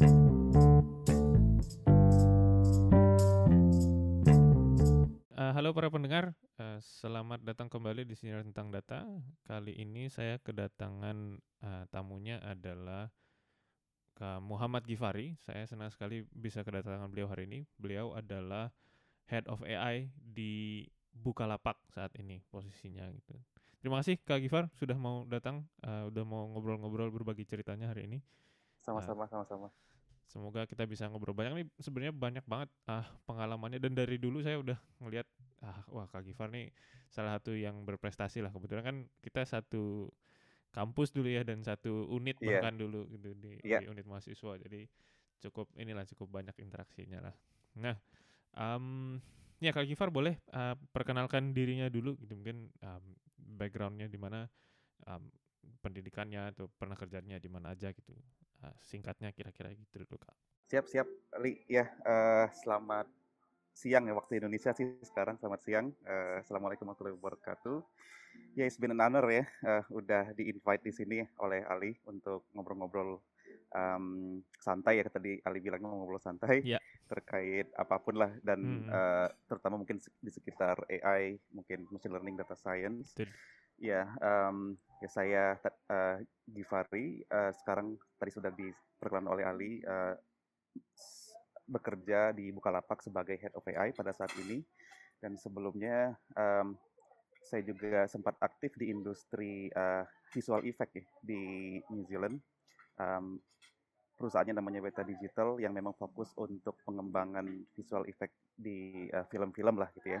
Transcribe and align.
Uh, 0.00 0.08
halo 5.36 5.76
para 5.76 5.92
pendengar, 5.92 6.32
uh, 6.56 6.80
selamat 6.80 7.44
datang 7.44 7.68
kembali 7.68 8.08
di 8.08 8.16
Sinar 8.16 8.40
Tentang 8.48 8.72
Data. 8.72 9.04
Kali 9.44 9.76
ini 9.76 10.08
saya 10.08 10.40
kedatangan 10.40 11.36
uh, 11.60 11.84
tamunya 11.92 12.40
adalah 12.40 13.12
Kak 14.16 14.40
Muhammad 14.40 14.88
Gifari. 14.88 15.36
Saya 15.44 15.68
senang 15.68 15.92
sekali 15.92 16.24
bisa 16.32 16.64
kedatangan 16.64 17.12
beliau 17.12 17.28
hari 17.28 17.44
ini. 17.44 17.68
Beliau 17.76 18.16
adalah 18.16 18.72
Head 19.28 19.52
of 19.52 19.60
AI 19.68 20.08
di 20.16 20.88
Bukalapak 21.12 21.76
saat 21.92 22.16
ini 22.16 22.40
posisinya 22.48 23.04
gitu. 23.12 23.36
Terima 23.84 24.00
kasih 24.00 24.16
Kak 24.24 24.40
Gifar 24.40 24.72
sudah 24.80 24.96
mau 24.96 25.28
datang, 25.28 25.68
uh, 25.84 26.08
udah 26.08 26.24
mau 26.24 26.48
ngobrol-ngobrol 26.56 27.12
berbagi 27.12 27.44
ceritanya 27.44 27.92
hari 27.92 28.08
ini. 28.08 28.24
Sama-sama, 28.80 29.28
sama-sama. 29.28 29.68
Semoga 30.30 30.62
kita 30.62 30.86
bisa 30.86 31.10
ngobrol 31.10 31.34
banyak 31.34 31.58
nih. 31.58 31.66
Sebenarnya 31.82 32.14
banyak 32.14 32.46
banget 32.46 32.70
ah 32.86 33.02
pengalamannya 33.26 33.82
dan 33.82 33.98
dari 33.98 34.14
dulu 34.14 34.38
saya 34.46 34.62
udah 34.62 34.78
ngelihat 35.02 35.26
ah 35.66 35.82
wah 35.90 36.06
Kak 36.06 36.22
Gifar 36.22 36.54
nih 36.54 36.70
salah 37.10 37.34
satu 37.34 37.58
yang 37.58 37.82
berprestasi 37.82 38.38
lah. 38.38 38.54
Kebetulan 38.54 38.86
kan 38.86 38.96
kita 39.18 39.42
satu 39.42 40.06
kampus 40.70 41.10
dulu 41.10 41.26
ya 41.26 41.42
dan 41.42 41.66
satu 41.66 42.06
unit 42.14 42.38
yeah. 42.38 42.62
bahkan 42.62 42.78
dulu 42.78 43.10
gitu 43.10 43.34
di, 43.34 43.58
yeah. 43.66 43.82
di 43.82 43.90
unit 43.90 44.06
mahasiswa. 44.06 44.54
Jadi 44.62 44.86
cukup 45.42 45.66
inilah 45.74 46.06
cukup 46.06 46.30
banyak 46.30 46.54
interaksinya 46.62 47.26
lah. 47.26 47.34
Nah, 47.82 47.98
um, 48.54 49.18
ya 49.58 49.74
Kak 49.74 49.90
Gifar 49.90 50.14
boleh 50.14 50.38
uh, 50.54 50.78
perkenalkan 50.94 51.50
dirinya 51.50 51.90
dulu 51.90 52.14
gitu 52.22 52.38
mungkin 52.38 52.70
um, 52.86 53.04
backgroundnya 53.58 54.06
di 54.06 54.14
mana 54.14 54.46
um, 55.10 55.26
pendidikannya 55.82 56.54
atau 56.54 56.70
pernah 56.70 56.94
kerjanya 56.94 57.42
di 57.42 57.50
mana 57.50 57.74
aja 57.74 57.90
gitu 57.90 58.14
uh, 58.64 58.76
singkatnya 58.84 59.32
kira-kira 59.32 59.72
gitu 59.74 60.04
dulu 60.04 60.16
kak 60.20 60.36
siap 60.70 60.86
siap 60.86 61.08
Li 61.42 61.66
ya 61.66 61.88
uh, 62.06 62.46
selamat 62.54 63.10
siang 63.74 64.06
ya 64.06 64.14
waktu 64.14 64.42
Indonesia 64.42 64.70
sih 64.76 64.86
sekarang 65.02 65.40
selamat 65.40 65.60
siang 65.64 65.86
uh, 66.04 66.42
assalamualaikum 66.42 66.86
warahmatullahi 66.86 67.16
wabarakatuh 67.16 67.78
ya 68.54 68.64
it's 68.66 68.78
been 68.78 68.94
an 68.94 69.02
honor 69.02 69.24
ya 69.30 69.44
uh, 69.66 69.82
udah 69.90 70.30
di 70.34 70.50
invite 70.50 70.82
di 70.84 70.92
sini 70.94 71.18
oleh 71.42 71.64
Ali 71.66 71.96
untuk 72.06 72.50
ngobrol-ngobrol 72.54 73.18
um, 73.74 74.38
santai 74.58 75.02
ya 75.02 75.06
tadi 75.10 75.38
Ali 75.42 75.58
bilang 75.62 75.82
ngobrol 75.82 76.22
santai 76.22 76.62
yeah. 76.62 76.82
terkait 77.06 77.70
apa 77.74 77.98
pun 77.98 78.18
lah 78.18 78.30
dan 78.42 78.86
hmm. 78.86 78.90
uh, 78.90 79.28
terutama 79.46 79.82
mungkin 79.82 79.98
di 79.98 80.30
sekitar 80.30 80.78
AI 80.86 81.38
mungkin 81.54 81.86
machine 81.90 82.14
learning 82.14 82.36
data 82.38 82.54
science 82.54 83.14
Betul. 83.14 83.30
Ya, 83.80 84.04
um, 84.20 84.76
ya 85.00 85.08
saya 85.08 85.44
uh, 85.88 86.20
Givari 86.44 87.24
uh, 87.32 87.48
sekarang 87.64 87.96
tadi 88.20 88.28
sudah 88.28 88.52
diperkenalkan 88.52 89.32
oleh 89.32 89.44
Ali 89.48 89.72
uh, 89.88 90.12
bekerja 91.64 92.36
di 92.36 92.52
Bukalapak 92.52 93.00
sebagai 93.00 93.40
Head 93.40 93.56
of 93.56 93.64
AI 93.64 93.96
pada 93.96 94.12
saat 94.12 94.36
ini 94.36 94.60
dan 95.24 95.40
sebelumnya 95.40 96.12
um, 96.36 96.76
saya 97.40 97.64
juga 97.64 98.04
sempat 98.04 98.36
aktif 98.44 98.76
di 98.76 98.92
industri 98.92 99.72
uh, 99.72 100.04
visual 100.28 100.60
effect 100.68 101.00
ya, 101.00 101.04
di 101.24 101.40
New 101.88 102.04
Zealand. 102.04 102.36
Um, 103.00 103.40
perusahaannya 104.20 104.60
namanya 104.60 104.84
Beta 104.84 105.00
Digital 105.00 105.56
yang 105.56 105.72
memang 105.72 105.96
fokus 105.96 106.36
untuk 106.36 106.76
pengembangan 106.84 107.48
visual 107.72 108.04
effect 108.12 108.36
di 108.52 109.08
film-film 109.32 109.80
uh, 109.80 109.88
lah 109.88 109.90
gitu 109.96 110.20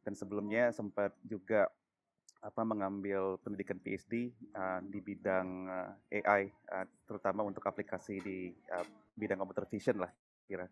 Dan 0.00 0.16
sebelumnya 0.16 0.72
sempat 0.72 1.12
juga 1.20 1.68
apa 2.44 2.60
mengambil 2.60 3.40
pendidikan 3.40 3.80
PhD 3.80 4.28
uh, 4.52 4.84
di 4.84 5.00
bidang 5.00 5.48
uh, 5.64 5.96
AI 6.12 6.52
uh, 6.76 6.84
terutama 7.08 7.40
untuk 7.40 7.64
aplikasi 7.64 8.20
di 8.20 8.52
uh, 8.68 8.84
bidang 9.16 9.40
computer 9.40 9.64
vision 9.64 9.96
lah 9.96 10.12
kira 10.44 10.68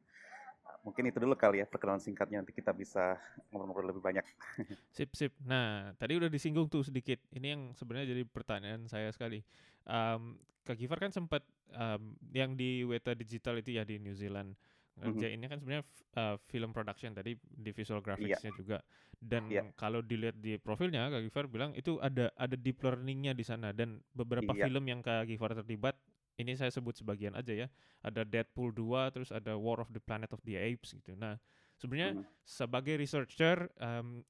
mungkin 0.82 1.08
itu 1.08 1.18
dulu 1.22 1.38
kali 1.38 1.62
ya 1.62 1.66
perkenalan 1.66 2.02
singkatnya 2.02 2.42
nanti 2.42 2.52
kita 2.52 2.74
bisa 2.74 3.14
ngobrol-ngobrol 3.50 3.94
lebih 3.94 4.02
banyak. 4.02 4.26
Sip 4.96 5.14
sip. 5.14 5.30
Nah 5.46 5.94
tadi 5.94 6.18
udah 6.18 6.26
disinggung 6.26 6.66
tuh 6.66 6.82
sedikit. 6.82 7.22
Ini 7.30 7.54
yang 7.54 7.62
sebenarnya 7.78 8.14
jadi 8.14 8.22
pertanyaan 8.26 8.90
saya 8.90 9.14
sekali. 9.14 9.46
Um, 9.86 10.42
Kak 10.62 10.78
Gifar 10.78 10.98
kan 10.98 11.10
sempat 11.14 11.42
um, 11.74 12.14
yang 12.30 12.54
di 12.54 12.86
Weta 12.86 13.14
Digital 13.14 13.58
itu 13.62 13.78
ya 13.78 13.82
di 13.82 13.98
New 13.98 14.14
Zealand 14.14 14.54
ngerjainnya 15.00 15.48
kan 15.48 15.58
sebenarnya 15.58 15.84
uh, 16.20 16.36
film 16.52 16.70
production 16.76 17.16
tadi 17.16 17.32
di 17.40 17.70
visual 17.72 18.00
iya. 18.00 18.06
graphicsnya 18.06 18.50
yeah. 18.52 18.58
juga 18.60 18.78
dan 19.22 19.42
yeah. 19.48 19.66
kalau 19.78 20.04
dilihat 20.04 20.36
di 20.42 20.58
profilnya 20.58 21.08
Kak 21.08 21.22
Gifar 21.24 21.46
bilang 21.48 21.72
itu 21.72 21.96
ada 22.02 22.28
ada 22.36 22.56
deep 22.58 22.82
learningnya 22.82 23.32
di 23.32 23.44
sana 23.46 23.72
dan 23.72 24.02
beberapa 24.12 24.52
yeah. 24.52 24.68
film 24.68 24.84
yang 24.90 25.00
Kak 25.00 25.30
Gifar 25.30 25.56
terlibat 25.56 25.96
ini 26.36 26.56
saya 26.56 26.72
sebut 26.72 26.96
sebagian 26.96 27.36
aja 27.36 27.52
ya 27.54 27.66
ada 28.04 28.24
Deadpool 28.24 28.72
2 28.74 29.14
terus 29.14 29.30
ada 29.30 29.56
War 29.56 29.80
of 29.80 29.92
the 29.92 30.02
Planet 30.02 30.32
of 30.32 30.40
the 30.44 30.58
Apes 30.58 30.92
gitu 30.92 31.16
nah 31.16 31.36
sebenarnya 31.80 32.20
mm. 32.20 32.24
sebagai 32.44 32.94
researcher 32.98 33.68
um, 33.80 34.20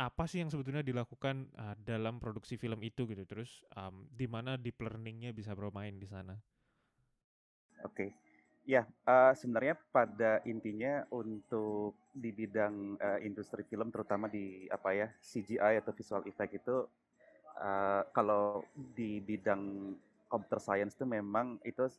apa 0.00 0.24
sih 0.26 0.42
yang 0.42 0.50
sebetulnya 0.50 0.82
dilakukan 0.82 1.46
uh, 1.54 1.78
dalam 1.78 2.18
produksi 2.18 2.58
film 2.58 2.82
itu 2.82 3.06
gitu 3.06 3.22
terus 3.22 3.62
um, 3.78 4.08
di 4.10 4.26
mana 4.26 4.58
deep 4.58 4.80
learningnya 4.82 5.30
bisa 5.30 5.54
bermain 5.54 5.94
di 5.94 6.08
sana 6.08 6.34
oke 7.86 7.94
okay. 7.94 8.10
Ya, 8.62 8.86
uh, 9.10 9.34
sebenarnya 9.34 9.74
pada 9.90 10.38
intinya 10.46 11.02
untuk 11.10 11.98
di 12.14 12.30
bidang 12.30 12.94
uh, 12.94 13.18
industri 13.18 13.66
film 13.66 13.90
terutama 13.90 14.30
di 14.30 14.70
apa 14.70 14.94
ya 14.94 15.08
CGI 15.18 15.82
atau 15.82 15.90
visual 15.90 16.22
effect 16.30 16.62
itu 16.62 16.86
uh, 17.58 18.02
kalau 18.14 18.62
di 18.74 19.18
bidang 19.18 19.94
computer 20.30 20.62
science 20.62 20.94
itu 20.94 21.02
memang 21.02 21.58
itu 21.66 21.90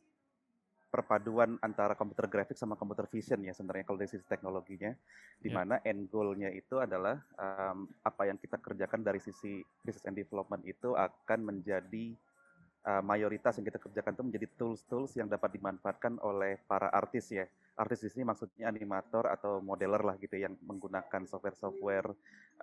perpaduan 0.94 1.58
antara 1.58 1.98
computer 1.98 2.30
graphics 2.30 2.62
sama 2.62 2.78
computer 2.78 3.10
vision 3.10 3.42
ya 3.42 3.50
sebenarnya 3.50 3.82
kalau 3.82 3.98
dari 3.98 4.14
sisi 4.14 4.22
teknologinya 4.30 4.94
di 5.42 5.50
ya. 5.50 5.58
mana 5.58 5.82
yeah. 5.82 5.90
end 5.90 6.06
goal-nya 6.06 6.54
itu 6.54 6.78
adalah 6.78 7.18
um, 7.34 7.90
apa 8.06 8.30
yang 8.30 8.38
kita 8.38 8.62
kerjakan 8.62 9.02
dari 9.02 9.18
sisi 9.18 9.58
research 9.82 10.06
and 10.06 10.14
development 10.14 10.62
itu 10.62 10.94
akan 10.94 11.50
menjadi 11.50 12.14
uh, 12.86 13.02
mayoritas 13.04 13.56
yang 13.58 13.66
kita 13.66 13.80
kerjakan 13.80 14.12
itu 14.14 14.24
menjadi 14.24 14.46
tools-tools 14.60 15.16
yang 15.16 15.28
dapat 15.28 15.56
dimanfaatkan 15.56 16.20
oleh 16.20 16.60
para 16.68 16.88
artis 16.92 17.32
ya. 17.32 17.48
Artis 17.74 18.06
di 18.06 18.08
sini 18.12 18.22
maksudnya 18.28 18.70
animator 18.70 19.26
atau 19.26 19.58
modeler 19.58 19.98
lah 19.98 20.14
gitu 20.22 20.38
yang 20.38 20.54
menggunakan 20.62 21.26
software-software 21.26 22.12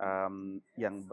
um, 0.00 0.56
yang 0.80 1.04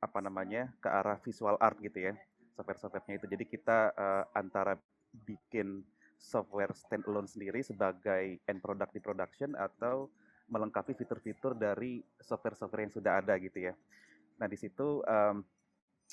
apa 0.00 0.18
namanya 0.20 0.72
ke 0.80 0.88
arah 0.88 1.16
visual 1.20 1.56
art 1.60 1.80
gitu 1.80 2.12
ya 2.12 2.14
software-softwarenya 2.54 3.18
itu. 3.18 3.26
Jadi 3.26 3.44
kita 3.50 3.90
uh, 3.92 4.24
antara 4.32 4.78
bikin 5.26 5.82
software 6.16 6.72
standalone 6.72 7.28
sendiri 7.28 7.60
sebagai 7.60 8.38
end 8.46 8.60
product 8.62 8.94
di 8.94 9.00
production 9.02 9.52
atau 9.58 10.08
melengkapi 10.48 10.94
fitur-fitur 10.94 11.58
dari 11.58 12.00
software-software 12.22 12.86
yang 12.88 12.94
sudah 12.94 13.12
ada 13.20 13.34
gitu 13.42 13.70
ya. 13.70 13.74
Nah 14.38 14.46
di 14.46 14.56
situ 14.58 15.02
um, 15.02 15.42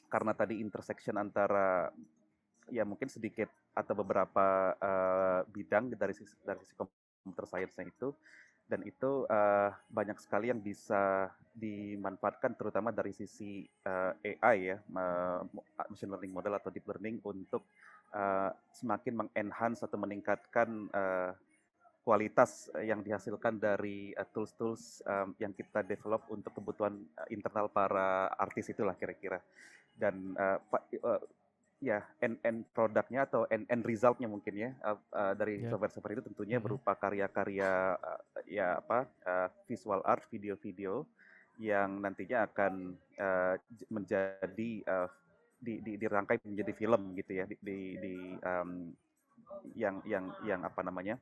karena 0.08 0.34
tadi 0.34 0.58
intersection 0.64 1.20
antara 1.20 1.92
ya 2.72 2.88
mungkin 2.88 3.12
sedikit 3.12 3.52
atau 3.76 3.94
beberapa 3.96 4.76
uh, 4.80 5.42
bidang 5.52 5.92
dari 5.96 6.16
sisi 6.16 6.36
dari 6.42 6.64
sisi 6.64 6.76
computer 6.76 7.46
science 7.46 7.76
itu 7.84 8.16
dan 8.72 8.88
itu 8.88 9.28
uh, 9.28 9.72
banyak 9.92 10.16
sekali 10.24 10.48
yang 10.48 10.64
bisa 10.64 11.28
dimanfaatkan 11.52 12.56
terutama 12.56 12.96
dari 12.96 13.12
sisi 13.12 13.68
uh, 13.84 14.16
AI 14.24 14.72
ya 14.72 14.78
machine 15.92 16.16
learning 16.16 16.32
model 16.32 16.56
atau 16.56 16.72
deep 16.72 16.88
learning 16.88 17.20
untuk 17.28 17.68
uh, 18.16 18.56
semakin 18.72 19.28
mengenhance 19.28 19.84
atau 19.84 20.00
meningkatkan 20.00 20.88
uh, 20.96 21.36
kualitas 22.02 22.72
yang 22.82 23.04
dihasilkan 23.04 23.60
dari 23.62 24.16
tools-tools 24.34 25.04
uh, 25.06 25.28
um, 25.28 25.38
yang 25.38 25.54
kita 25.54 25.84
develop 25.84 26.26
untuk 26.32 26.56
kebutuhan 26.56 26.96
uh, 27.20 27.28
internal 27.28 27.68
para 27.68 28.32
artis 28.40 28.72
itulah 28.72 28.96
kira-kira 28.96 29.44
dan 29.98 30.36
uh, 30.38 30.58
uh, 31.04 31.22
ya 31.82 32.06
end 32.22 32.38
end 32.46 32.70
produknya 32.78 33.26
atau 33.26 33.50
end 33.50 33.66
end 33.66 33.82
resultnya 33.82 34.30
mungkin 34.30 34.54
ya 34.54 34.70
uh, 34.86 34.98
uh, 35.18 35.34
dari 35.34 35.66
yeah. 35.66 35.74
software 35.74 35.94
seperti 35.94 36.14
itu 36.22 36.26
tentunya 36.30 36.58
mm 36.58 36.62
-hmm. 36.62 36.66
berupa 36.78 36.92
karya-karya 36.94 37.98
uh, 37.98 38.22
ya 38.46 38.78
apa 38.78 39.10
uh, 39.26 39.48
visual 39.66 40.06
art 40.06 40.22
video-video 40.30 41.10
yang 41.58 42.00
nantinya 42.00 42.46
akan 42.48 42.96
uh, 43.18 43.58
menjadi 43.90 44.72
uh, 44.86 45.10
di, 45.62 45.78
di 45.82 45.94
dirangkai 45.98 46.42
menjadi 46.42 46.74
film 46.74 47.14
gitu 47.18 47.38
ya 47.38 47.46
di 47.46 47.58
di, 47.62 47.78
di 47.98 48.16
um, 48.42 48.90
yang 49.78 50.02
yang 50.06 50.26
yang 50.46 50.62
apa 50.66 50.82
namanya 50.82 51.18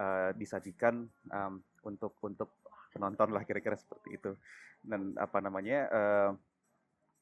uh, 0.00 0.32
disajikan 0.36 1.08
um, 1.32 1.60
untuk 1.84 2.16
untuk 2.24 2.52
penonton 2.92 3.32
lah 3.32 3.44
kira-kira 3.44 3.76
seperti 3.76 4.16
itu 4.16 4.32
dan 4.80 5.12
apa 5.20 5.38
namanya 5.44 5.78
uh, 5.92 6.30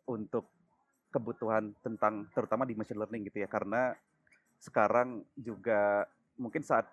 untuk 0.08 0.57
kebutuhan 1.08 1.72
tentang 1.80 2.28
terutama 2.36 2.68
di 2.68 2.76
machine 2.76 3.00
learning 3.00 3.28
gitu 3.28 3.40
ya 3.42 3.48
karena 3.48 3.96
sekarang 4.58 5.24
juga 5.38 6.04
mungkin 6.36 6.62
saat 6.62 6.86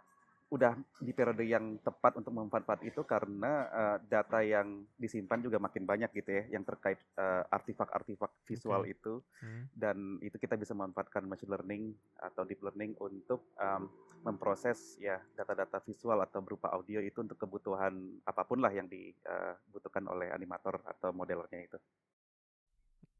udah 0.54 0.78
di 1.02 1.10
periode 1.10 1.42
yang 1.42 1.82
tepat 1.82 2.22
untuk 2.22 2.30
memanfaat 2.30 2.86
itu 2.86 3.02
karena 3.02 3.66
uh, 3.74 3.98
data 4.06 4.46
yang 4.46 4.86
disimpan 4.94 5.42
juga 5.42 5.58
makin 5.58 5.90
banyak 5.90 6.14
gitu 6.14 6.32
ya 6.38 6.44
yang 6.54 6.62
terkait 6.62 7.02
uh, 7.18 7.44
artefak-artefak 7.50 8.30
visual 8.46 8.86
okay. 8.86 8.94
itu 8.94 9.14
hmm. 9.42 9.64
dan 9.74 9.98
itu 10.22 10.38
kita 10.38 10.54
bisa 10.54 10.78
memanfaatkan 10.78 11.26
machine 11.26 11.50
learning 11.50 11.98
atau 12.22 12.46
deep 12.46 12.62
learning 12.62 12.94
untuk 13.02 13.52
um, 13.58 13.90
memproses 14.22 15.02
ya 15.02 15.18
data-data 15.34 15.82
visual 15.82 16.22
atau 16.22 16.46
berupa 16.46 16.70
audio 16.74 17.02
itu 17.02 17.26
untuk 17.26 17.42
kebutuhan 17.42 18.22
apa 18.26 18.46
pun 18.46 18.62
lah 18.62 18.74
yang 18.74 18.86
dibutuhkan 18.86 20.06
oleh 20.10 20.30
animator 20.30 20.78
atau 20.82 21.10
modelernya 21.10 21.62
itu. 21.74 21.78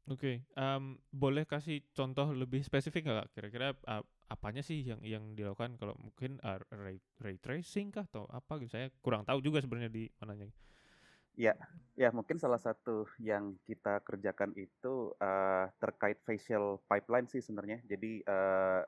Oke, 0.06 0.18
okay. 0.22 0.36
um, 0.54 0.94
boleh 1.10 1.42
kasih 1.42 1.82
contoh 1.90 2.30
lebih 2.30 2.62
spesifik 2.62 3.10
nggak 3.10 3.26
kira-kira 3.34 3.74
uh, 3.90 4.06
apanya 4.30 4.62
sih 4.62 4.86
yang 4.86 5.02
yang 5.02 5.34
dilakukan 5.34 5.74
kalau 5.82 5.98
mungkin 5.98 6.38
uh, 6.46 6.62
ray, 6.70 7.02
ray 7.18 7.42
tracing 7.42 7.90
kah 7.90 8.06
atau 8.06 8.22
apa 8.30 8.62
gitu 8.62 8.70
saya 8.70 8.86
kurang 9.02 9.26
tahu 9.26 9.42
juga 9.42 9.58
sebenarnya 9.58 9.90
di 9.90 10.06
mananya. 10.22 10.46
Ya, 11.36 11.52
ya 11.98 12.14
mungkin 12.14 12.38
salah 12.38 12.62
satu 12.62 13.04
yang 13.18 13.58
kita 13.66 14.00
kerjakan 14.06 14.54
itu 14.54 15.10
uh, 15.18 15.66
terkait 15.82 16.22
facial 16.22 16.80
pipeline 16.86 17.26
sih 17.26 17.42
sebenarnya. 17.42 17.82
Jadi 17.84 18.22
uh, 18.24 18.86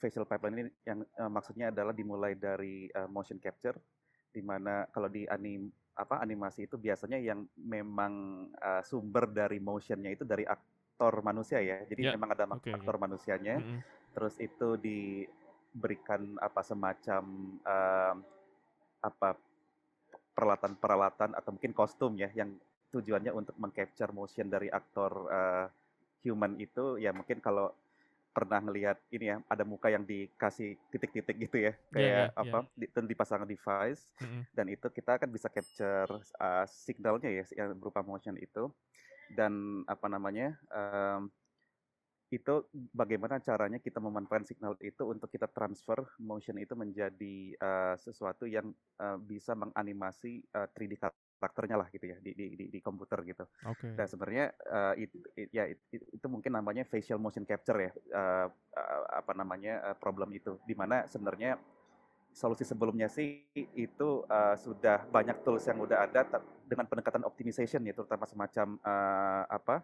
facial 0.00 0.24
pipeline 0.24 0.64
ini 0.64 0.72
yang 0.88 1.04
uh, 1.20 1.28
maksudnya 1.30 1.70
adalah 1.70 1.92
dimulai 1.92 2.34
dari 2.34 2.88
uh, 2.96 3.06
motion 3.06 3.36
capture, 3.36 3.78
di 4.32 4.40
mana 4.40 4.88
kalau 4.90 5.12
di 5.12 5.28
anim 5.30 5.70
apa 5.98 6.22
animasi 6.22 6.70
itu 6.70 6.78
biasanya 6.78 7.18
yang 7.18 7.42
memang 7.58 8.46
uh, 8.54 8.82
sumber 8.86 9.26
dari 9.26 9.58
motionnya 9.58 10.14
itu 10.14 10.22
dari 10.22 10.46
aktor 10.46 11.26
manusia 11.26 11.58
ya. 11.58 11.82
Jadi 11.82 12.06
yeah. 12.06 12.14
memang 12.14 12.38
ada 12.38 12.46
okay, 12.54 12.70
aktor 12.70 12.94
okay. 12.94 13.02
manusianya. 13.02 13.54
Mm 13.58 13.66
-hmm. 13.66 13.80
Terus 14.14 14.34
itu 14.38 14.68
diberikan 14.78 16.38
apa 16.38 16.62
semacam 16.62 17.22
uh, 17.66 18.14
apa 19.02 19.34
peralatan-peralatan 20.38 21.34
atau 21.34 21.50
mungkin 21.50 21.74
kostum 21.74 22.14
ya 22.14 22.30
yang 22.30 22.54
tujuannya 22.94 23.34
untuk 23.34 23.58
mengcapture 23.58 24.14
motion 24.14 24.46
dari 24.46 24.70
aktor 24.70 25.10
uh, 25.28 25.66
human 26.22 26.54
itu 26.62 26.96
ya 27.02 27.10
mungkin 27.10 27.42
kalau 27.42 27.74
pernah 28.38 28.62
ngelihat 28.62 29.02
ini 29.10 29.34
ya 29.34 29.36
ada 29.50 29.66
muka 29.66 29.90
yang 29.90 30.06
dikasih 30.06 30.78
titik-titik 30.94 31.50
gitu 31.50 31.58
ya 31.58 31.74
iya, 31.74 31.90
kayak 31.90 32.06
yeah, 32.06 32.26
yeah, 32.30 32.42
apa 32.46 32.58
yeah. 32.78 32.86
Di, 32.94 33.10
dipasang 33.10 33.42
device 33.42 34.14
mm-hmm. 34.22 34.42
dan 34.54 34.66
itu 34.70 34.86
kita 34.94 35.12
kan 35.18 35.26
bisa 35.26 35.50
capture 35.50 36.22
uh, 36.38 36.62
signalnya 36.70 37.34
ya 37.34 37.44
yang 37.58 37.74
berupa 37.74 38.06
motion 38.06 38.38
itu 38.38 38.70
dan 39.34 39.82
apa 39.90 40.06
namanya 40.06 40.54
um, 40.70 41.26
itu 42.28 42.68
bagaimana 42.92 43.40
caranya 43.40 43.80
kita 43.80 43.98
memanfaatkan 43.98 44.46
signal 44.46 44.76
itu 44.84 45.02
untuk 45.02 45.32
kita 45.32 45.48
transfer 45.50 46.06
motion 46.20 46.60
itu 46.62 46.76
menjadi 46.78 47.56
uh, 47.58 47.96
sesuatu 47.98 48.44
yang 48.44 48.70
uh, 49.00 49.18
bisa 49.18 49.56
menganimasi 49.58 50.44
uh, 50.54 50.70
3D 50.76 51.00
karakternya 51.38 51.78
lah 51.78 51.88
gitu 51.94 52.10
ya 52.10 52.18
di 52.18 52.34
di 52.34 52.46
di, 52.58 52.64
di 52.68 52.80
komputer 52.82 53.22
gitu. 53.24 53.46
Okay. 53.62 53.94
Dan 53.94 54.06
sebenarnya 54.10 54.44
uh, 54.68 54.94
it, 54.98 55.10
it, 55.38 55.48
ya 55.54 55.64
it, 55.70 55.78
it, 55.94 56.02
itu 56.10 56.26
mungkin 56.26 56.58
namanya 56.58 56.82
facial 56.84 57.22
motion 57.22 57.46
capture 57.46 57.78
ya 57.78 57.90
uh, 58.12 58.46
uh, 58.50 59.02
apa 59.14 59.32
namanya 59.38 59.94
uh, 59.94 59.96
problem 59.96 60.34
itu. 60.34 60.58
Di 60.66 60.74
mana 60.74 61.06
sebenarnya 61.06 61.56
solusi 62.34 62.62
sebelumnya 62.62 63.08
sih 63.08 63.46
itu 63.54 64.22
uh, 64.28 64.54
sudah 64.54 65.08
banyak 65.08 65.42
tools 65.42 65.64
yang 65.66 65.80
udah 65.80 66.06
ada 66.06 66.22
dengan 66.68 66.86
pendekatan 66.86 67.24
optimization 67.24 67.82
ya 67.82 67.94
terutama 67.96 68.28
semacam 68.28 68.76
uh, 68.84 69.44
apa 69.48 69.82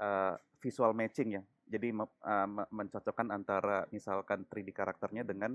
uh, 0.00 0.34
visual 0.62 0.94
matching 0.94 1.38
ya. 1.38 1.42
Jadi 1.66 1.94
uh, 1.94 2.48
mencocokkan 2.68 3.30
antara 3.30 3.86
misalkan 3.94 4.44
3D 4.46 4.74
karakternya 4.74 5.22
dengan 5.22 5.54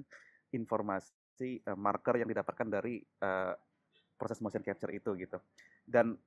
informasi 0.56 1.62
uh, 1.68 1.76
marker 1.76 2.16
yang 2.24 2.30
didapatkan 2.32 2.68
dari 2.68 3.04
uh, 3.22 3.54
proses 4.18 4.42
motion 4.42 4.66
capture 4.66 4.92
itu 4.92 5.14
gitu. 5.16 5.38
Dan 5.86 6.18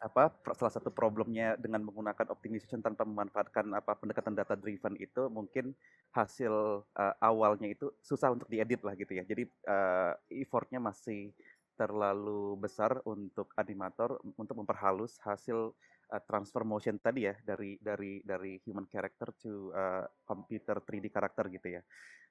apa 0.00 0.32
salah 0.56 0.72
satu 0.72 0.88
problemnya 0.88 1.60
dengan 1.60 1.84
menggunakan 1.84 2.32
optimization 2.32 2.80
tanpa 2.80 3.04
memanfaatkan 3.04 3.68
apa 3.76 3.92
pendekatan 4.00 4.32
data 4.32 4.56
driven 4.56 4.96
itu 4.96 5.28
mungkin 5.28 5.76
hasil 6.16 6.80
uh, 6.96 7.14
awalnya 7.20 7.68
itu 7.68 7.92
susah 8.00 8.32
untuk 8.32 8.48
diedit 8.48 8.80
lah 8.80 8.96
gitu 8.96 9.12
ya. 9.12 9.24
Jadi 9.28 9.44
uh, 9.68 10.16
effortnya 10.32 10.80
masih 10.80 11.36
terlalu 11.76 12.56
besar 12.56 13.00
untuk 13.04 13.52
animator 13.60 14.16
untuk 14.36 14.56
memperhalus 14.56 15.20
hasil 15.20 15.76
uh, 16.12 16.22
transfer 16.24 16.64
motion 16.64 16.96
tadi 16.96 17.28
ya 17.28 17.36
dari 17.44 17.76
dari 17.76 18.24
dari 18.24 18.56
human 18.64 18.88
character 18.88 19.36
to 19.36 19.68
uh, 19.76 20.08
computer 20.24 20.80
3D 20.80 21.12
karakter 21.12 21.44
gitu 21.52 21.76
ya. 21.76 21.82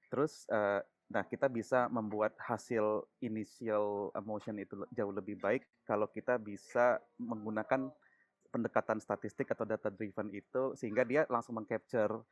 Terus 0.09 0.49
uh, 0.49 0.81
Nah, 1.09 1.25
kita 1.25 1.49
bisa 1.49 1.89
membuat 1.89 2.37
hasil 2.37 3.09
initial 3.25 4.13
motion 4.21 4.61
itu 4.61 4.85
jauh 4.93 5.09
lebih 5.09 5.41
baik 5.41 5.65
kalau 5.81 6.05
kita 6.05 6.37
bisa 6.37 7.01
menggunakan 7.17 7.89
pendekatan 8.49 9.01
statistik 9.01 9.49
atau 9.53 9.65
data 9.65 9.89
driven 9.89 10.29
itu 10.33 10.73
sehingga 10.73 11.05
dia 11.05 11.25
langsung 11.29 11.57
mengcapture 11.57 12.25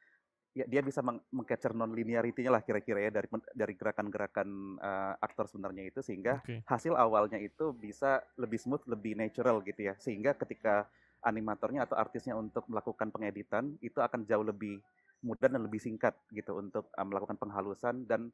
ya 0.58 0.66
dia 0.66 0.82
bisa 0.82 1.06
mengcapture 1.06 1.78
non 1.78 1.94
linearity-nya 1.94 2.50
lah 2.50 2.66
kira-kira 2.66 3.06
ya 3.06 3.12
dari 3.14 3.30
dari 3.54 3.74
gerakan-gerakan 3.78 4.82
uh, 4.82 5.14
aktor 5.22 5.46
sebenarnya 5.46 5.94
itu 5.94 6.02
sehingga 6.02 6.42
okay. 6.42 6.66
hasil 6.66 6.98
awalnya 6.98 7.38
itu 7.38 7.78
bisa 7.78 8.26
lebih 8.42 8.58
smooth, 8.58 8.82
lebih 8.90 9.14
natural 9.14 9.62
gitu 9.62 9.94
ya. 9.94 9.94
Sehingga 10.02 10.34
ketika 10.34 10.90
animatornya 11.22 11.86
atau 11.86 11.98
artisnya 11.98 12.34
untuk 12.34 12.66
melakukan 12.66 13.14
pengeditan 13.14 13.78
itu 13.86 14.02
akan 14.02 14.26
jauh 14.26 14.46
lebih 14.46 14.82
mudah 15.22 15.50
dan 15.50 15.62
lebih 15.66 15.82
singkat 15.82 16.18
gitu 16.34 16.58
untuk 16.58 16.90
uh, 16.94 17.06
melakukan 17.06 17.38
penghalusan 17.38 18.10
dan 18.10 18.34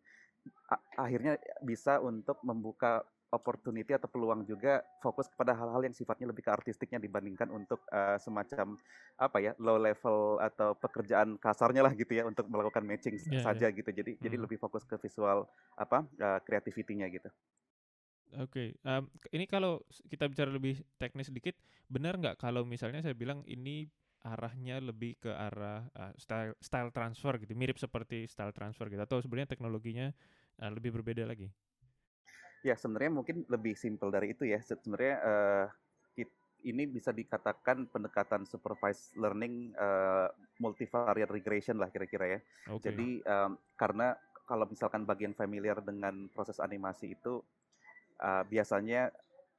akhirnya 0.98 1.38
bisa 1.62 2.02
untuk 2.02 2.40
membuka 2.44 3.06
opportunity 3.34 3.98
atau 3.98 4.06
peluang 4.06 4.46
juga 4.46 4.86
fokus 5.02 5.26
kepada 5.26 5.58
hal-hal 5.58 5.82
yang 5.82 5.96
sifatnya 5.98 6.30
lebih 6.30 6.46
ke 6.46 6.54
artistiknya 6.54 7.02
dibandingkan 7.02 7.50
untuk 7.50 7.82
uh, 7.90 8.22
semacam 8.22 8.78
apa 9.18 9.38
ya 9.42 9.52
low 9.58 9.82
level 9.82 10.38
atau 10.38 10.78
pekerjaan 10.78 11.42
kasarnya 11.42 11.82
lah 11.82 11.98
gitu 11.98 12.14
ya 12.14 12.30
untuk 12.30 12.46
melakukan 12.46 12.86
matching 12.86 13.18
yeah, 13.34 13.42
saja 13.42 13.74
yeah. 13.74 13.74
gitu 13.74 13.90
jadi 13.90 14.12
hmm. 14.14 14.22
jadi 14.22 14.36
lebih 14.38 14.62
fokus 14.62 14.86
ke 14.86 15.02
visual 15.02 15.50
apa 15.74 16.06
uh, 16.22 16.40
creativity-nya 16.46 17.10
gitu. 17.10 17.34
Oke, 18.34 18.74
okay. 18.74 18.90
um, 18.90 19.06
ini 19.30 19.46
kalau 19.46 19.86
kita 20.10 20.26
bicara 20.26 20.50
lebih 20.50 20.82
teknis 20.98 21.30
sedikit, 21.30 21.54
benar 21.86 22.18
nggak 22.18 22.42
kalau 22.42 22.66
misalnya 22.66 23.06
saya 23.06 23.14
bilang 23.14 23.46
ini 23.46 23.86
arahnya 24.24 24.80
lebih 24.80 25.20
ke 25.20 25.32
arah 25.32 25.84
uh, 25.94 26.14
style 26.16 26.56
style 26.64 26.90
transfer 26.96 27.36
gitu, 27.44 27.54
mirip 27.54 27.76
seperti 27.76 28.26
style 28.32 28.56
transfer 28.56 28.88
gitu 28.88 29.04
atau 29.04 29.20
sebenarnya 29.20 29.52
teknologinya 29.52 30.08
uh, 30.64 30.72
lebih 30.72 30.96
berbeda 30.96 31.28
lagi? 31.28 31.52
Ya, 32.64 32.80
sebenarnya 32.80 33.12
mungkin 33.12 33.44
lebih 33.52 33.76
simpel 33.76 34.08
dari 34.08 34.32
itu 34.32 34.48
ya. 34.48 34.64
Sebenarnya 34.64 35.16
uh, 35.20 35.68
ini 36.64 36.88
bisa 36.88 37.12
dikatakan 37.12 37.92
pendekatan 37.92 38.48
supervised 38.48 39.14
learning 39.20 39.76
uh, 39.76 40.32
multivariate 40.64 41.32
regression 41.32 41.78
lah 41.78 41.92
kira-kira 41.92 42.40
ya. 42.40 42.40
Okay. 42.80 42.92
Jadi 42.92 43.20
um, 43.28 43.60
karena 43.76 44.16
kalau 44.48 44.68
misalkan 44.68 45.04
bagian 45.04 45.36
familiar 45.36 45.80
dengan 45.84 46.28
proses 46.32 46.60
animasi 46.64 47.16
itu 47.16 47.44
uh, 48.24 48.44
biasanya 48.48 49.12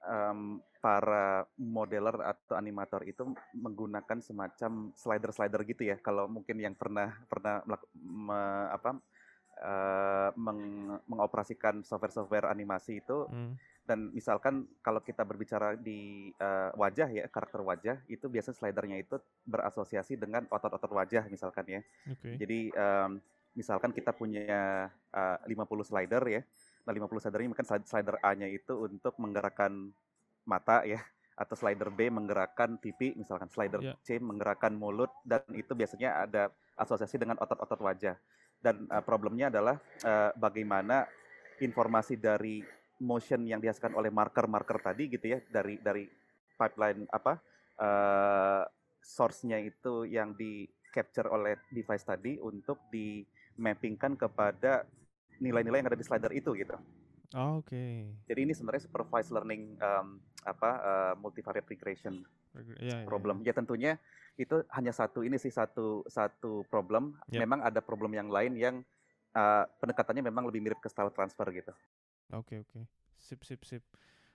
um, 0.08 0.60
para 0.84 1.48
modeler 1.56 2.12
atau 2.20 2.60
animator 2.60 3.00
itu 3.08 3.24
menggunakan 3.56 4.20
semacam 4.20 4.92
slider-slider 4.92 5.60
gitu 5.64 5.82
ya. 5.88 5.96
Kalau 5.96 6.28
mungkin 6.28 6.60
yang 6.60 6.76
pernah 6.76 7.08
pernah 7.24 7.64
me, 7.96 8.68
apa 8.68 9.00
uh, 9.64 10.30
meng, 10.36 10.92
mengoperasikan 11.08 11.80
software-software 11.80 12.52
animasi 12.52 13.00
itu 13.00 13.24
hmm. 13.32 13.56
dan 13.88 14.12
misalkan 14.12 14.68
kalau 14.84 15.00
kita 15.00 15.24
berbicara 15.24 15.72
di 15.80 16.28
uh, 16.36 16.68
wajah 16.76 17.08
ya 17.08 17.24
karakter 17.32 17.64
wajah 17.64 17.96
itu 18.12 18.28
biasanya 18.28 18.56
slidernya 18.60 19.00
itu 19.00 19.16
berasosiasi 19.48 20.20
dengan 20.20 20.44
otot-otot 20.52 20.92
wajah 20.92 21.24
misalkan 21.32 21.80
ya. 21.80 21.80
Okay. 22.04 22.36
Jadi 22.36 22.60
um, 22.76 23.24
misalkan 23.54 23.94
kita 23.94 24.10
punya 24.10 24.90
uh, 25.14 25.38
50 25.46 25.88
slider 25.88 26.22
ya 26.26 26.42
Nah, 26.84 26.92
50 26.92 27.20
slider 27.20 27.40
ini 27.40 27.50
mungkin 27.50 27.66
slider 27.66 28.16
A-nya 28.20 28.48
itu 28.48 28.76
untuk 28.76 29.16
menggerakkan 29.16 29.92
mata 30.44 30.84
ya 30.84 31.00
atau 31.42 31.56
slider 31.56 31.90
B 31.90 32.12
menggerakkan 32.12 32.78
pipi 32.78 33.16
misalkan 33.18 33.50
slider 33.50 33.82
yeah. 33.82 33.96
C 34.06 34.22
menggerakkan 34.22 34.76
mulut 34.76 35.10
dan 35.26 35.42
itu 35.50 35.74
biasanya 35.74 36.28
ada 36.28 36.52
asosiasi 36.78 37.18
dengan 37.18 37.40
otot-otot 37.40 37.80
wajah. 37.80 38.16
Dan 38.60 38.88
uh, 38.88 39.02
problemnya 39.04 39.50
adalah 39.52 39.76
uh, 40.06 40.30
bagaimana 40.38 41.04
informasi 41.60 42.16
dari 42.16 42.64
motion 43.02 43.44
yang 43.44 43.58
dihasilkan 43.58 43.92
oleh 43.98 44.08
marker-marker 44.08 44.78
tadi 44.78 45.10
gitu 45.10 45.26
ya 45.34 45.38
dari 45.50 45.82
dari 45.82 46.06
pipeline 46.54 47.04
apa 47.10 47.34
uh, 47.82 48.62
source-nya 49.02 49.58
itu 49.60 50.06
yang 50.06 50.32
di 50.38 50.64
capture 50.94 51.26
oleh 51.28 51.58
device 51.74 52.06
tadi 52.06 52.38
untuk 52.38 52.86
di 52.88 53.20
mappingkan 53.58 54.14
kepada 54.14 54.86
nilai-nilai 55.44 55.84
yang 55.84 55.88
ada 55.92 56.00
di 56.00 56.06
slider 56.06 56.32
itu 56.32 56.56
gitu. 56.56 56.74
Oh, 57.34 57.60
Oke. 57.60 57.74
Okay. 57.74 57.94
Jadi 58.30 58.40
ini 58.46 58.52
sebenarnya 58.54 58.86
supervised 58.86 59.34
learning 59.34 59.76
um, 59.82 60.22
apa 60.46 60.70
uh, 60.80 61.14
multivariate 61.18 61.66
regression 61.66 62.22
yeah, 62.78 63.02
iya, 63.02 63.06
problem. 63.06 63.42
Yeah, 63.42 63.50
yeah. 63.50 63.54
Ya 63.54 63.58
tentunya 63.58 63.92
itu 64.38 64.62
hanya 64.70 64.94
satu 64.94 65.26
ini 65.26 65.36
sih 65.36 65.50
satu 65.50 66.06
satu 66.06 66.62
problem. 66.70 67.18
Yeah. 67.28 67.42
Memang 67.42 67.66
ada 67.66 67.82
problem 67.82 68.14
yang 68.14 68.30
lain 68.30 68.54
yang 68.54 68.76
uh, 69.34 69.66
pendekatannya 69.82 70.22
memang 70.24 70.46
lebih 70.46 70.62
mirip 70.62 70.78
ke 70.78 70.86
style 70.86 71.10
transfer 71.10 71.44
gitu. 71.50 71.74
Oke 72.30 72.62
oke. 72.62 72.86
Sip 73.18 73.42
sip 73.42 73.66
sip. 73.66 73.82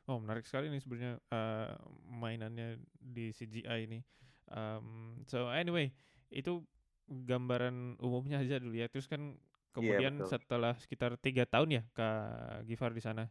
Oh 0.09 0.19
menarik 0.19 0.43
sekali 0.43 0.67
nih 0.67 0.81
sebenarnya 0.83 1.13
uh, 1.31 1.79
mainannya 2.03 2.83
di 2.99 3.31
CGI 3.31 3.87
ini. 3.87 3.99
Um, 4.49 5.21
so 5.29 5.47
anyway 5.47 5.93
itu 6.33 6.65
gambaran 7.09 7.95
umumnya 8.03 8.43
aja 8.43 8.59
dulu 8.59 8.75
ya. 8.75 8.91
Terus 8.91 9.07
kan 9.07 9.39
Iya 9.77 10.01
kemudian 10.01 10.13
betul. 10.17 10.27
setelah 10.27 10.73
sekitar 10.77 11.11
tiga 11.21 11.43
tahun 11.45 11.69
ya 11.77 11.83
Kak 11.93 12.65
Gifar 12.67 12.91
di 12.93 13.01
sana. 13.03 13.23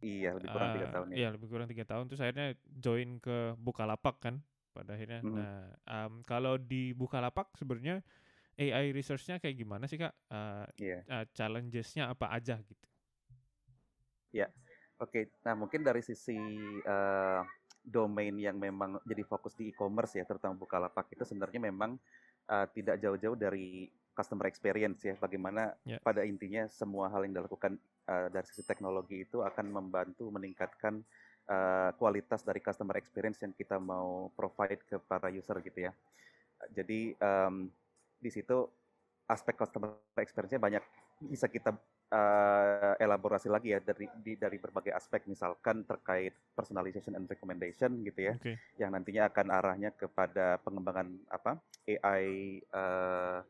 Iya 0.00 0.36
lebih 0.36 0.50
kurang 0.52 0.70
tiga 0.76 0.86
Uh, 0.86 0.92
tahun 0.92 1.06
ya. 1.12 1.16
ya 1.16 1.28
lebih 1.34 1.48
kurang 1.48 1.68
tiga 1.72 1.84
tahun. 1.88 2.04
Terus 2.08 2.20
akhirnya 2.22 2.48
join 2.68 3.16
ke 3.20 3.56
Bukalapak 3.56 4.16
kan 4.20 4.34
pada 4.76 4.92
akhirnya. 4.96 5.24
Mhm. 5.24 5.32
Nah 5.34 5.72
um, 5.88 6.12
kalau 6.24 6.60
di 6.60 6.92
Bukalapak 6.92 7.56
sebenarnya 7.56 8.04
AI 8.56 8.92
research-nya 8.92 9.36
kayak 9.40 9.56
gimana 9.56 9.84
sih 9.88 10.00
kak? 10.00 10.14
Uh, 10.32 10.64
Iya. 10.80 11.04
uh, 11.08 11.24
challenges-nya 11.36 12.08
apa 12.12 12.32
aja 12.32 12.56
gitu? 12.64 12.86
Ya, 14.34 14.46
oke. 15.00 15.32
Nah, 15.46 15.54
mungkin 15.56 15.80
dari 15.86 16.02
sisi 16.04 16.36
uh, 16.84 17.40
domain 17.80 18.34
yang 18.36 18.58
memang 18.58 19.00
jadi 19.06 19.22
fokus 19.24 19.54
di 19.56 19.72
e-commerce 19.72 20.18
ya, 20.18 20.24
terutama 20.28 20.58
Bukalapak 20.58 21.08
itu 21.14 21.24
sebenarnya 21.24 21.60
memang 21.72 21.96
uh, 22.50 22.66
tidak 22.74 23.00
jauh-jauh 23.00 23.38
dari 23.38 23.88
customer 24.16 24.48
experience 24.48 25.04
ya. 25.04 25.14
Bagaimana 25.20 25.76
Ya. 25.84 26.00
pada 26.00 26.24
intinya 26.24 26.64
semua 26.72 27.12
hal 27.12 27.28
yang 27.28 27.36
dilakukan 27.36 27.76
uh, 28.08 28.32
dari 28.32 28.46
sisi 28.48 28.64
teknologi 28.64 29.28
itu 29.28 29.44
akan 29.44 29.68
membantu 29.68 30.32
meningkatkan 30.32 31.04
uh, 31.52 31.92
kualitas 32.00 32.40
dari 32.40 32.64
customer 32.64 32.96
experience 32.96 33.44
yang 33.44 33.52
kita 33.52 33.76
mau 33.76 34.32
provide 34.32 34.80
ke 34.88 34.96
para 35.04 35.28
user 35.28 35.60
gitu 35.60 35.86
ya. 35.86 35.92
Jadi 36.72 37.12
um, 37.20 37.68
di 38.16 38.30
situ 38.32 38.64
aspek 39.28 39.58
customer 39.58 40.00
experience-nya 40.16 40.62
banyak 40.62 40.84
bisa 41.20 41.50
kita 41.50 41.74
uh, 42.12 42.94
elaborasi 43.00 43.50
lagi 43.50 43.74
ya 43.74 43.80
dari 43.82 44.06
di, 44.22 44.38
dari 44.38 44.56
berbagai 44.60 44.94
aspek 44.94 45.26
misalkan 45.26 45.82
terkait 45.82 46.32
personalization 46.54 47.18
and 47.18 47.26
recommendation 47.26 48.04
gitu 48.06 48.30
ya 48.30 48.34
Oke. 48.38 48.54
yang 48.78 48.94
nantinya 48.94 49.26
akan 49.32 49.46
arahnya 49.50 49.90
kepada 49.96 50.62
pengembangan 50.62 51.10
apa 51.32 51.58
AI 51.88 52.60
uh, 52.70 53.40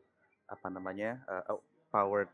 apa 0.47 0.67
namanya 0.71 1.19
uh, 1.27 1.59
powered 1.91 2.31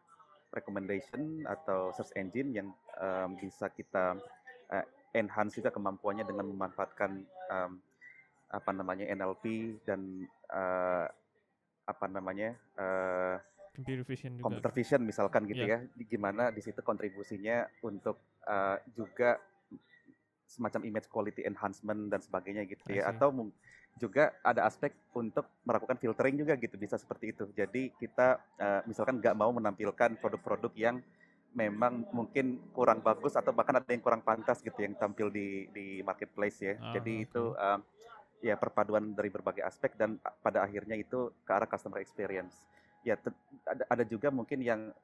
recommendation 0.53 1.41
atau 1.49 1.89
search 1.97 2.13
engine 2.13 2.53
yang 2.53 2.67
um, 3.01 3.33
bisa 3.37 3.69
kita 3.73 4.17
uh, 4.69 4.85
enhance 5.17 5.57
juga 5.57 5.73
kemampuannya 5.73 6.25
dengan 6.25 6.45
memanfaatkan 6.49 7.25
um, 7.49 7.81
apa 8.53 8.69
namanya 8.69 9.09
NLP 9.09 9.75
dan 9.85 10.29
uh, 10.53 11.09
apa 11.89 12.05
namanya 12.05 12.53
uh, 12.77 13.41
Computer 13.73 14.05
vision 14.05 14.31
juga. 14.37 14.43
computer 14.45 14.71
vision 14.77 15.01
misalkan 15.01 15.49
gitu 15.49 15.65
Ya. 15.65 15.81
ya, 15.81 15.89
di 15.97 16.05
gimana 16.05 16.53
di 16.53 16.61
situ 16.61 16.77
kontribusinya 16.85 17.65
untuk 17.81 18.21
uh, 18.45 18.77
juga 18.93 19.41
semacam 20.45 20.85
image 20.85 21.09
quality 21.09 21.41
enhancement 21.41 22.13
dan 22.13 22.21
sebagainya 22.21 22.69
gitu 22.69 22.85
ya, 22.93 23.09
atau 23.09 23.33
juga 24.01 24.33
ada 24.41 24.65
aspek 24.65 24.91
untuk 25.13 25.45
melakukan 25.61 25.97
filtering 26.01 26.33
juga 26.33 26.57
gitu 26.57 26.75
bisa 26.75 26.97
seperti 26.97 27.33
itu. 27.33 27.45
Jadi 27.53 27.93
kita 28.01 28.41
uh, 28.57 28.81
misalkan 28.89 29.21
nggak 29.21 29.37
mau 29.37 29.53
menampilkan 29.53 30.17
produk-produk 30.17 30.73
yang 30.73 30.97
memang 31.53 32.09
mungkin 32.09 32.57
kurang 32.73 33.05
bagus 33.05 33.37
atau 33.37 33.53
bahkan 33.53 33.77
ada 33.77 33.85
yang 33.93 34.01
kurang 34.01 34.25
pantas 34.25 34.59
gitu 34.65 34.81
yang 34.81 34.97
tampil 34.97 35.29
di 35.29 35.69
di 35.69 36.01
marketplace 36.01 36.65
ya. 36.65 36.75
Ah, 36.81 36.97
Jadi 36.97 37.13
itu 37.29 37.53
um, 37.53 37.79
ya 38.41 38.57
perpaduan 38.57 39.13
dari 39.13 39.29
berbagai 39.29 39.61
aspek 39.61 39.93
dan 39.93 40.17
uh, 40.25 40.33
pada 40.41 40.65
akhirnya 40.65 40.97
itu 40.97 41.29
ke 41.45 41.51
arah 41.53 41.69
customer 41.69 42.01
experience. 42.01 42.65
Ya 43.03 43.19
ada, 43.67 43.83
ada 43.87 44.03
juga 44.07 44.31
mungkin 44.31 44.63
yang 44.63 44.95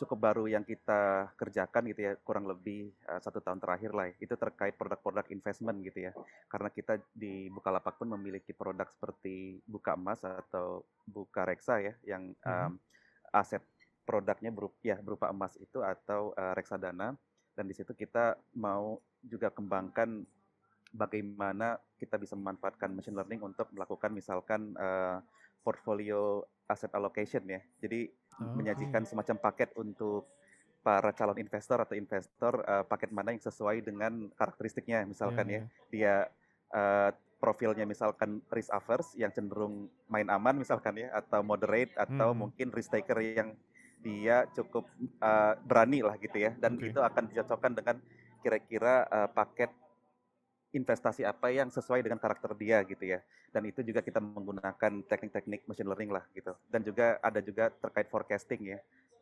cukup 0.00 0.18
baru 0.18 0.44
yang 0.48 0.64
kita 0.64 1.32
kerjakan 1.36 1.84
gitu 1.92 2.00
ya 2.00 2.12
kurang 2.24 2.48
lebih 2.48 2.92
uh, 3.08 3.20
satu 3.20 3.44
tahun 3.44 3.60
terakhir 3.60 3.92
lah 3.92 4.08
ya. 4.08 4.14
itu 4.24 4.34
terkait 4.40 4.72
produk-produk 4.76 5.28
investment 5.28 5.84
gitu 5.84 6.08
ya. 6.08 6.12
Karena 6.48 6.72
kita 6.72 6.96
di 7.12 7.52
Bukalapak 7.52 8.00
pun 8.00 8.08
memiliki 8.16 8.56
produk 8.56 8.88
seperti 8.88 9.60
Buka 9.68 9.96
Emas 9.96 10.24
atau 10.24 10.84
Buka 11.04 11.44
Reksa 11.44 11.80
ya 11.84 11.92
yang 12.08 12.32
um, 12.44 12.80
aset 13.32 13.60
produknya 14.02 14.50
berupa 14.52 14.76
ya 14.82 14.98
berupa 14.98 15.30
emas 15.30 15.56
itu 15.56 15.80
atau 15.80 16.36
uh, 16.36 16.52
reksadana. 16.52 17.14
Dan 17.52 17.68
di 17.68 17.74
situ 17.76 17.92
kita 17.92 18.36
mau 18.56 18.96
juga 19.20 19.52
kembangkan 19.52 20.24
bagaimana 20.92 21.80
kita 21.96 22.20
bisa 22.20 22.36
memanfaatkan 22.36 22.92
machine 22.92 23.16
learning 23.16 23.40
untuk 23.40 23.68
melakukan 23.72 24.12
misalkan 24.12 24.76
uh, 24.76 25.20
portfolio 25.62 26.42
asset 26.68 26.92
allocation 26.94 27.42
ya. 27.46 27.60
Jadi 27.80 28.10
Oke. 28.10 28.58
menyajikan 28.58 29.06
semacam 29.06 29.38
paket 29.38 29.70
untuk 29.78 30.26
para 30.82 31.14
calon 31.14 31.38
investor 31.38 31.78
atau 31.78 31.94
investor 31.94 32.66
uh, 32.66 32.82
paket 32.82 33.14
mana 33.14 33.30
yang 33.30 33.38
sesuai 33.38 33.86
dengan 33.86 34.26
karakteristiknya 34.34 35.06
misalkan 35.06 35.46
Iya, 35.46 35.54
ya 35.54 35.62
iya. 35.62 35.70
dia 35.94 36.14
uh, 36.74 37.10
profilnya 37.38 37.86
misalkan 37.86 38.42
risk 38.50 38.70
averse 38.74 39.14
yang 39.14 39.30
cenderung 39.30 39.86
main 40.10 40.26
aman 40.26 40.58
misalkan 40.58 40.98
ya 40.98 41.14
atau 41.14 41.42
moderate 41.46 41.94
atau 41.94 42.34
Hmm. 42.34 42.46
mungkin 42.46 42.74
risk 42.74 42.90
taker 42.90 43.18
yang 43.22 43.54
dia 44.02 44.50
cukup 44.50 44.90
uh, 45.22 45.54
berani 45.62 46.02
lah 46.02 46.18
gitu 46.18 46.34
ya 46.34 46.50
dan 46.58 46.74
Oke. 46.74 46.90
itu 46.90 46.98
akan 46.98 47.30
dicocokkan 47.30 47.72
dengan 47.78 47.96
kira-kira 48.42 49.06
uh, 49.06 49.30
paket 49.30 49.70
investasi 50.72 51.22
apa 51.28 51.52
yang 51.52 51.68
sesuai 51.68 52.00
dengan 52.00 52.16
karakter 52.20 52.52
dia 52.56 52.80
gitu 52.84 53.04
ya 53.04 53.20
dan 53.52 53.62
itu 53.68 53.84
juga 53.84 54.00
kita 54.00 54.18
menggunakan 54.20 54.92
teknik-teknik 55.04 55.68
machine 55.68 55.88
learning 55.88 56.10
lah 56.12 56.24
gitu 56.32 56.52
dan 56.72 56.80
juga 56.80 57.20
ada 57.20 57.40
juga 57.44 57.68
terkait 57.68 58.08
forecasting 58.08 58.76
ya 58.76 58.78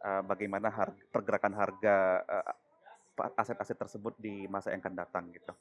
uh, 0.07 0.23
bagaimana 0.23 0.71
har- 0.71 0.95
pergerakan 1.11 1.55
harga 1.55 1.95
uh, 2.27 3.35
aset-aset 3.37 3.77
tersebut 3.77 4.15
di 4.17 4.47
masa 4.49 4.73
yang 4.73 4.81
akan 4.81 4.97
datang 4.97 5.25
gitu 5.35 5.53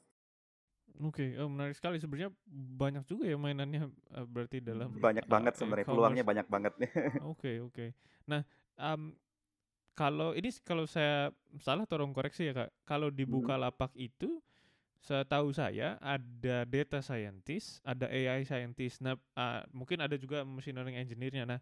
Oke, 1.00 1.32
oh, 1.40 1.48
menarik 1.48 1.72
sekali. 1.78 1.96
Sebenarnya 1.96 2.28
banyak 2.76 3.08
juga 3.08 3.24
ya 3.24 3.36
mainannya 3.40 3.88
eh, 3.88 4.26
berarti 4.28 4.58
dalam 4.60 4.90
banyak 5.00 5.24
uh, 5.24 5.30
banget 5.30 5.54
sebenarnya 5.56 5.86
peluangnya 5.88 6.24
banyak 6.26 6.46
banget 6.50 6.72
nih 6.76 6.90
Oke, 7.30 7.60
oke. 7.64 7.86
Nah, 8.28 8.44
um, 8.76 9.16
kalau 9.96 10.32
ini 10.36 10.50
kalau 10.64 10.84
saya 10.88 11.32
salah 11.60 11.84
tolong 11.88 12.12
koreksi 12.12 12.48
ya 12.50 12.54
Kak. 12.56 12.70
Kalau 12.88 13.08
di 13.12 13.24
Mhm. 13.24 13.32
Bukalapak 13.32 13.92
itu 13.96 14.40
setahu 15.00 15.48
saya 15.56 15.96
ada 16.04 16.68
data 16.68 17.00
scientist, 17.00 17.80
ada 17.82 18.04
AI 18.06 18.44
scientist. 18.44 19.00
Nah, 19.00 19.16
uh, 19.34 19.64
mungkin 19.72 20.04
ada 20.04 20.20
juga 20.20 20.44
machine 20.44 20.76
learning 20.76 21.00
engineer-nya. 21.00 21.44
Nah, 21.48 21.60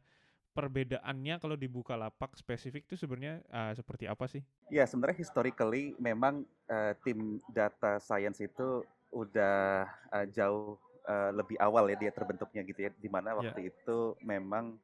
perbedaannya 0.58 1.38
kalau 1.38 1.54
di 1.54 1.70
Bukalapak 1.70 2.34
spesifik 2.34 2.90
itu 2.90 2.98
sebenarnya 2.98 3.38
uh, 3.54 3.70
seperti 3.78 4.10
apa 4.10 4.26
sih? 4.26 4.42
Ya, 4.74 4.82
sebenarnya 4.90 5.22
historically 5.22 5.94
memang 6.02 6.42
uh, 6.66 6.92
tim 7.06 7.38
data 7.54 8.02
science 8.02 8.42
itu 8.42 8.82
udah 9.14 9.86
uh, 10.10 10.26
jauh 10.34 10.74
uh, 11.06 11.30
lebih 11.30 11.54
awal 11.62 11.86
ya 11.86 11.96
dia 11.96 12.10
terbentuknya 12.10 12.66
gitu 12.66 12.90
ya, 12.90 12.90
di 12.90 13.06
mana 13.06 13.38
waktu 13.38 13.70
itu 13.70 14.18
memang 14.18 14.74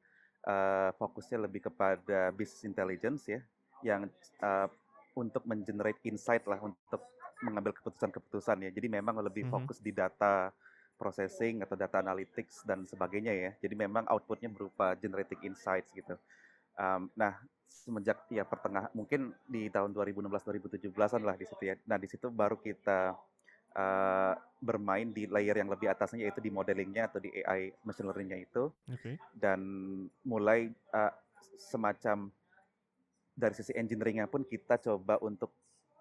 uh, 0.47 0.95
fokusnya 0.95 1.43
lebih 1.43 1.67
kepada 1.67 2.31
business 2.31 2.63
intelligence 2.63 3.27
ya, 3.27 3.43
yang 3.83 4.07
uh, 4.47 4.71
untuk 5.19 5.43
mengenerate 5.43 5.99
insight 6.07 6.47
lah 6.47 6.63
untuk 6.63 7.03
mengambil 7.43 7.75
keputusan-keputusan 7.75 8.69
ya. 8.69 8.71
Jadi 8.71 8.87
memang 8.87 9.19
lebih 9.19 9.49
Mhm. 9.49 9.53
fokus 9.53 9.79
di 9.83 9.91
data 9.91 10.53
processing 10.95 11.67
atau 11.67 11.75
data 11.75 11.99
analytics 11.99 12.63
dan 12.63 12.87
sebagainya 12.87 13.35
ya. 13.35 13.51
Jadi 13.59 13.75
memang 13.75 14.07
outputnya 14.07 14.47
berupa 14.53 14.95
generating 14.95 15.43
insights 15.43 15.91
gitu. 15.91 16.15
Um, 16.79 17.11
nah, 17.19 17.35
semenjak 17.67 18.23
ya 18.31 18.47
pertengah 18.47 18.87
mungkin 18.95 19.35
di 19.51 19.67
tahun 19.67 19.91
2016-2017an 19.91 21.23
lah 21.27 21.35
di 21.35 21.47
situ 21.47 21.63
ya. 21.67 21.75
Nah, 21.91 21.99
di 21.99 22.07
situ 22.07 22.31
baru 22.31 22.55
kita 22.63 23.19
uh, 23.75 24.35
bermain 24.63 25.11
di 25.11 25.27
layer 25.27 25.59
yang 25.59 25.69
lebih 25.69 25.91
atasnya 25.91 26.25
yaitu 26.25 26.39
di 26.39 26.51
modelingnya 26.55 27.11
atau 27.11 27.19
di 27.19 27.35
AI 27.43 27.75
machine 27.83 28.07
learningnya 28.09 28.39
itu 28.47 28.71
Oke. 28.87 29.19
dan 29.35 29.61
mulai 30.23 30.71
uh, 30.95 31.13
semacam 31.59 32.31
dari 33.35 33.55
sisi 33.59 33.75
engineeringnya 33.75 34.31
pun 34.31 34.47
kita 34.47 34.79
coba 34.79 35.19
untuk 35.21 35.51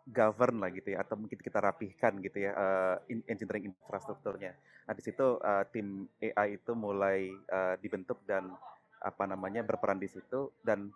govern 0.04 0.60
lah 0.60 0.70
gitu 0.76 0.92
ya 0.92 1.00
atau 1.00 1.16
mungkin 1.16 1.40
kita 1.40 1.64
rapihkan 1.64 2.20
gitu 2.20 2.44
ya 2.44 2.52
uh, 2.52 2.96
in- 3.08 3.24
engineering 3.24 3.72
infrastrukturnya. 3.72 4.52
Nah 4.84 4.94
di 4.94 5.04
situ 5.04 5.40
uh, 5.40 5.64
tim 5.72 6.12
AI 6.20 6.60
itu 6.60 6.72
mulai 6.76 7.32
uh, 7.48 7.80
dibentuk 7.80 8.20
dan 8.28 8.52
apa 9.00 9.24
namanya 9.24 9.64
berperan 9.64 10.00
di 10.00 10.12
situ 10.12 10.52
dan 10.60 10.92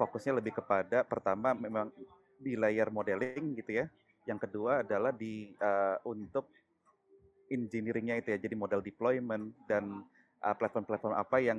fokusnya 0.00 0.40
lebih 0.40 0.56
kepada 0.56 1.04
pertama 1.04 1.52
memang 1.52 1.92
di 2.40 2.56
layer 2.56 2.88
modeling 2.88 3.56
gitu 3.60 3.84
ya. 3.84 3.86
Yang 4.24 4.48
kedua 4.48 4.80
adalah 4.84 5.12
di 5.12 5.52
uh, 5.60 6.00
untuk 6.08 6.48
engineeringnya 7.52 8.18
itu 8.24 8.32
ya 8.34 8.38
jadi 8.40 8.56
model 8.56 8.80
deployment 8.80 9.52
dan 9.68 10.00
uh, 10.40 10.54
platform-platform 10.56 11.14
apa 11.14 11.36
yang 11.44 11.58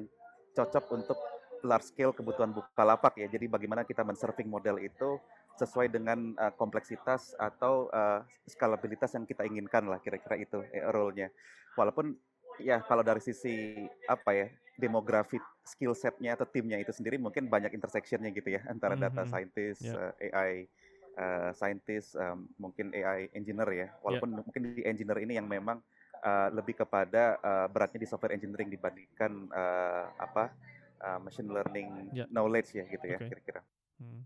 cocok 0.58 0.86
untuk 0.98 1.18
large 1.66 1.89
scale 1.89 2.13
kebutuhan 2.13 2.54
Bukalapak 2.54 3.18
ya. 3.18 3.30
Jadi 3.30 3.46
bagaimana 3.50 3.86
kita 3.86 4.06
men-serving 4.06 4.50
model 4.50 4.82
itu 4.82 5.18
sesuai 5.57 5.89
dengan 5.89 6.37
uh, 6.37 6.53
kompleksitas 6.53 7.33
atau 7.35 7.89
uh, 7.89 8.21
skalabilitas 8.45 9.11
yang 9.17 9.25
kita 9.25 9.43
inginkan 9.43 9.89
lah 9.89 9.97
kira-kira 9.97 10.37
itu 10.37 10.61
eh, 10.69 10.85
role-nya. 10.85 11.33
Walaupun 11.73 12.13
ya 12.61 12.81
kalau 12.85 13.01
dari 13.01 13.21
sisi 13.21 13.85
apa 14.09 14.33
ya 14.33 14.47
demografi 14.77 15.41
skill 15.65 15.97
setnya 15.97 16.37
atau 16.37 16.45
timnya 16.45 16.77
itu 16.77 16.93
sendiri 16.93 17.17
mungkin 17.17 17.49
banyak 17.49 17.73
intersectionnya 17.73 18.29
gitu 18.29 18.53
ya 18.53 18.61
antara 18.69 18.93
data 18.93 19.25
Mhm. 19.25 19.29
scientist, 19.29 19.81
Ya. 19.81 19.93
uh, 19.97 20.13
AI 20.21 20.69
uh, 21.17 21.49
scientist, 21.57 22.13
um, 22.13 22.45
mungkin 22.61 22.93
AI 22.93 23.33
engineer 23.33 23.69
ya. 23.73 23.87
Walaupun 24.05 24.29
yeah. 24.37 24.45
mungkin 24.45 24.61
di 24.77 24.81
engineer 24.85 25.19
ini 25.25 25.33
yang 25.41 25.49
memang 25.49 25.81
uh, 26.21 26.49
lebih 26.53 26.77
kepada 26.77 27.41
uh, 27.41 27.67
beratnya 27.67 28.05
di 28.05 28.07
software 28.09 28.37
engineering 28.37 28.69
dibandingkan 28.69 29.49
uh, 29.49 30.13
apa 30.21 30.53
uh, 31.01 31.19
machine 31.21 31.49
learning 31.49 32.13
yeah. 32.13 32.29
knowledge 32.29 32.77
ya 32.77 32.85
gitu 32.85 33.05
ya 33.05 33.17
kira-kira. 33.17 33.61
Hmm. 33.97 34.21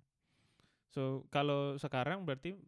So 0.91 1.25
kalau 1.31 1.79
sekarang 1.79 2.27
berarti 2.27 2.60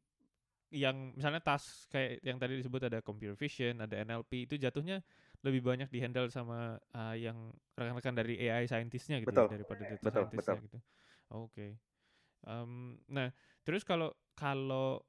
yang 0.74 1.14
misalnya 1.14 1.38
task 1.38 1.92
kayak 1.94 2.24
yang 2.26 2.42
tadi 2.42 2.58
disebut 2.58 2.90
ada 2.90 3.00
computer 3.06 3.38
vision, 3.38 3.78
ada 3.78 3.94
NLP 4.02 4.50
itu 4.50 4.56
jatuhnya 4.58 5.06
lebih 5.46 5.62
banyak 5.62 5.92
dihandle 5.92 6.32
sama 6.34 6.82
uh, 6.98 7.14
yang 7.14 7.54
rekan-rekan 7.78 8.16
dari 8.18 8.42
AI 8.42 8.66
scientistnya 8.66 9.22
gitu 9.22 9.30
betul. 9.30 9.54
ya, 9.54 9.54
daripada 9.60 9.82
data 9.86 10.02
betul, 10.02 10.24
scientistnya 10.26 10.56
betul. 10.58 10.66
gitu. 10.66 10.78
Oke. 10.80 10.88
Okay. 11.30 11.72
Um, 12.44 12.98
nah 13.06 13.30
terus 13.62 13.86
kalau 13.86 14.12
kalau 14.34 15.06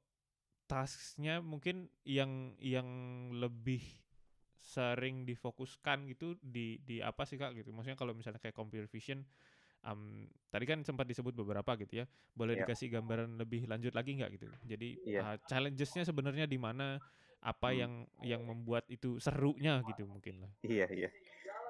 tasknya 0.69 1.41
mungkin 1.41 1.89
yang 2.05 2.53
yang 2.61 2.87
lebih 3.33 3.81
sering 4.65 5.25
difokuskan 5.29 6.09
gitu 6.09 6.37
di 6.41 6.81
di 6.81 6.97
apa 6.97 7.21
sih 7.25 7.37
kak 7.37 7.53
gitu 7.53 7.69
maksudnya 7.69 7.97
kalau 7.97 8.17
misalnya 8.17 8.41
kayak 8.41 8.57
computer 8.57 8.89
vision 8.89 9.21
um, 9.83 10.29
tadi 10.53 10.65
kan 10.69 10.79
sempat 10.87 11.03
disebut 11.09 11.35
beberapa 11.35 11.75
gitu 11.75 12.03
ya 12.03 12.05
boleh 12.31 12.55
yeah. 12.55 12.63
dikasih 12.63 12.87
gambaran 12.95 13.35
lebih 13.35 13.67
lanjut 13.67 13.91
lagi 13.91 14.15
nggak 14.15 14.31
gitu 14.39 14.47
jadi 14.63 14.89
yeah. 15.03 15.23
uh, 15.33 15.37
challengesnya 15.49 16.07
sebenarnya 16.07 16.47
di 16.47 16.55
mana 16.55 17.01
apa 17.45 17.69
hmm. 17.69 17.77
yang 17.77 17.93
yang 18.23 18.41
membuat 18.47 18.87
itu 18.87 19.19
serunya 19.19 19.83
gitu 19.85 20.07
mungkin 20.07 20.47
lah 20.47 20.51
iya 20.63 20.87
iya 20.89 21.09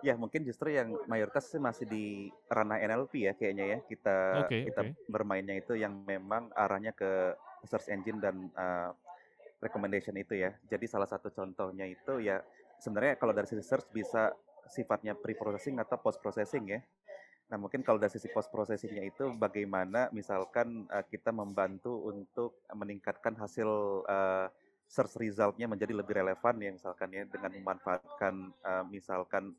ya 0.04 0.14
mungkin 0.20 0.46
justru 0.46 0.70
yang 0.76 0.94
mayoritas 1.10 1.50
sih 1.50 1.58
masih 1.58 1.90
di 1.90 2.30
ranah 2.52 2.78
NLP 2.78 3.26
ya 3.26 3.34
kayaknya 3.34 3.66
ya 3.66 3.80
kita 3.90 4.18
okay, 4.46 4.70
kita 4.70 4.82
okay. 4.86 4.94
bermainnya 5.10 5.58
itu 5.58 5.74
yang 5.74 6.06
memang 6.06 6.52
arahnya 6.54 6.94
ke 6.94 7.34
search 7.66 7.90
engine 7.90 8.22
dan 8.22 8.54
uh, 8.54 8.94
recommendation 9.64 10.14
itu 10.20 10.38
ya 10.38 10.54
jadi 10.70 10.86
salah 10.86 11.10
satu 11.10 11.34
contohnya 11.34 11.90
itu 11.90 12.22
ya 12.22 12.44
sebenarnya 12.78 13.18
kalau 13.18 13.34
dari 13.34 13.50
sisi 13.50 13.66
search 13.66 13.90
bisa 13.90 14.30
sifatnya 14.70 15.14
pre-processing 15.14 15.78
atau 15.78 15.98
post-processing 16.02 16.64
ya. 16.70 16.80
Nah 17.46 17.58
mungkin 17.62 17.86
kalau 17.86 18.02
dari 18.02 18.10
sisi 18.10 18.26
post-processingnya 18.34 19.06
itu 19.06 19.30
bagaimana 19.38 20.10
misalkan 20.10 20.90
uh, 20.90 21.06
kita 21.06 21.30
membantu 21.30 22.10
untuk 22.10 22.66
meningkatkan 22.74 23.38
hasil 23.38 24.02
uh, 24.10 24.50
search 24.90 25.18
resultnya 25.22 25.70
menjadi 25.70 25.94
lebih 25.94 26.14
relevan 26.22 26.56
ya 26.62 26.72
misalkan 26.74 27.10
ya 27.14 27.24
dengan 27.30 27.54
memanfaatkan 27.54 28.34
uh, 28.66 28.84
misalkan 28.90 29.54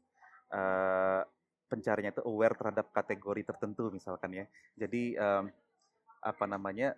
uh, 0.50 1.23
pencarinya 1.66 2.14
itu 2.14 2.23
aware 2.26 2.55
terhadap 2.55 2.90
kategori 2.95 3.43
tertentu 3.55 3.90
misalkan 3.90 4.31
ya. 4.35 4.45
Jadi 4.78 5.19
um, 5.19 5.50
apa 6.23 6.45
namanya 6.47 6.95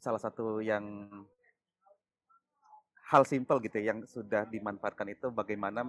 salah 0.00 0.20
satu 0.20 0.60
yang 0.64 1.08
hal 3.08 3.22
simple 3.28 3.60
gitu 3.60 3.76
ya, 3.80 3.92
yang 3.92 4.04
sudah 4.08 4.48
dimanfaatkan 4.48 5.12
itu 5.12 5.28
bagaimana 5.28 5.88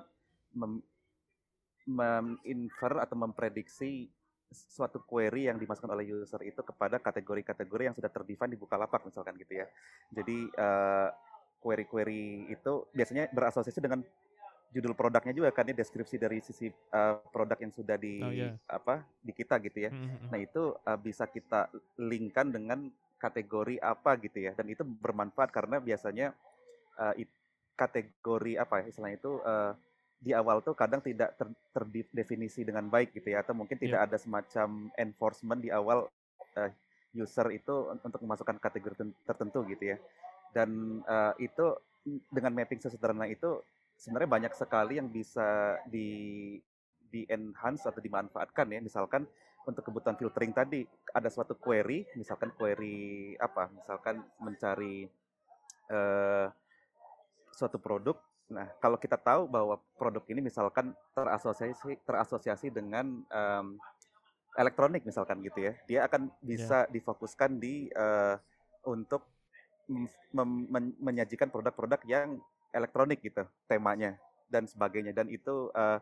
meminfer 1.87 2.99
atau 2.99 3.15
memprediksi 3.19 4.07
suatu 4.53 5.01
query 5.01 5.49
yang 5.49 5.57
dimasukkan 5.57 5.91
oleh 5.97 6.13
user 6.13 6.39
itu 6.45 6.61
kepada 6.61 7.01
kategori-kategori 7.01 7.83
yang 7.89 7.95
sudah 7.97 8.11
terdefine 8.13 8.53
di 8.53 8.59
Bukalapak 8.61 9.01
misalkan 9.03 9.33
gitu 9.41 9.59
ya. 9.59 9.65
Jadi 10.13 10.45
uh, 10.53 11.09
query-query 11.57 12.53
itu 12.53 12.85
biasanya 12.93 13.33
berasosiasi 13.33 13.81
dengan 13.81 14.05
judul 14.73 14.97
produknya 14.97 15.33
juga 15.37 15.49
kan 15.53 15.69
ya 15.69 15.77
deskripsi 15.77 16.17
dari 16.17 16.41
sisi 16.41 16.69
uh, 16.69 17.21
produk 17.29 17.57
yang 17.61 17.73
sudah 17.73 17.97
di 17.97 18.13
oh, 18.21 18.33
yeah. 18.33 18.57
apa 18.69 19.05
di 19.21 19.33
kita 19.33 19.57
gitu 19.61 19.89
ya. 19.89 19.91
Mm 19.93 20.05
-hmm. 20.05 20.29
Nah 20.33 20.39
itu 20.41 20.63
uh, 20.73 20.99
bisa 21.01 21.25
kita 21.29 21.69
linkkan 21.97 22.49
dengan 22.49 22.89
kategori 23.21 23.79
apa 23.79 24.19
gitu 24.19 24.43
ya 24.43 24.51
dan 24.51 24.67
itu 24.67 24.83
bermanfaat 24.83 25.47
karena 25.47 25.79
biasanya 25.79 26.35
uh, 26.99 27.15
kategori 27.79 28.59
apa 28.59 28.83
ya 28.83 28.85
istilahnya 28.91 29.17
itu 29.17 29.39
uh, 29.39 29.71
di 30.23 30.31
awal 30.31 30.63
tuh 30.63 30.71
kadang 30.71 31.03
tidak 31.03 31.35
ter, 31.35 31.51
terdefinisi 31.75 32.63
dengan 32.63 32.87
baik 32.87 33.11
gitu 33.11 33.35
ya 33.35 33.43
atau 33.43 33.51
mungkin 33.51 33.75
tidak 33.75 33.99
yeah. 33.99 34.07
ada 34.07 34.17
semacam 34.17 34.87
enforcement 34.95 35.59
di 35.59 35.69
awal 35.69 36.07
uh, 36.55 36.71
user 37.11 37.51
itu 37.51 37.91
untuk 37.91 38.23
memasukkan 38.23 38.57
kategori 38.57 39.11
tertentu 39.27 39.67
gitu 39.67 39.93
ya 39.93 39.97
dan 40.55 41.01
uh, 41.03 41.35
itu 41.37 41.75
dengan 42.31 42.55
mapping 42.55 42.79
sesederhana 42.79 43.27
itu 43.27 43.59
sebenarnya 43.99 44.29
banyak 44.31 44.53
sekali 44.55 44.97
yang 44.97 45.11
bisa 45.11 45.77
di 45.87 46.55
di 47.13 47.27
enhance 47.29 47.85
atau 47.85 48.01
dimanfaatkan 48.01 48.73
ya 48.73 48.79
misalkan 48.81 49.27
untuk 49.63 49.85
kebutuhan 49.85 50.17
filtering 50.17 50.51
tadi 50.51 50.83
ada 51.13 51.29
suatu 51.29 51.55
query 51.59 52.07
misalkan 52.17 52.51
query 52.55 53.35
apa 53.37 53.69
misalkan 53.71 54.23
mencari 54.41 55.07
uh, 55.93 56.47
suatu 57.53 57.77
produk. 57.77 58.17
Nah, 58.53 58.69
kalau 58.77 59.01
kita 59.01 59.17
tahu 59.17 59.49
bahwa 59.49 59.81
produk 59.97 60.21
ini 60.29 60.45
misalkan 60.45 60.93
terasosiasi 61.17 61.97
terasosiasi 62.05 62.69
dengan 62.69 63.25
um, 63.25 63.81
elektronik 64.53 65.01
misalkan 65.01 65.41
gitu 65.41 65.65
ya, 65.65 65.73
dia 65.89 65.99
akan 66.05 66.29
bisa 66.39 66.85
yeah. 66.85 66.91
difokuskan 66.93 67.57
di 67.57 67.89
uh, 67.97 68.37
untuk 68.85 69.25
men 70.31 70.95
menyajikan 71.01 71.49
produk-produk 71.49 71.99
yang 72.07 72.39
elektronik 72.71 73.19
gitu 73.19 73.43
temanya 73.67 74.15
dan 74.47 74.69
sebagainya 74.69 75.11
dan 75.11 75.27
itu 75.27 75.73
uh, 75.73 75.99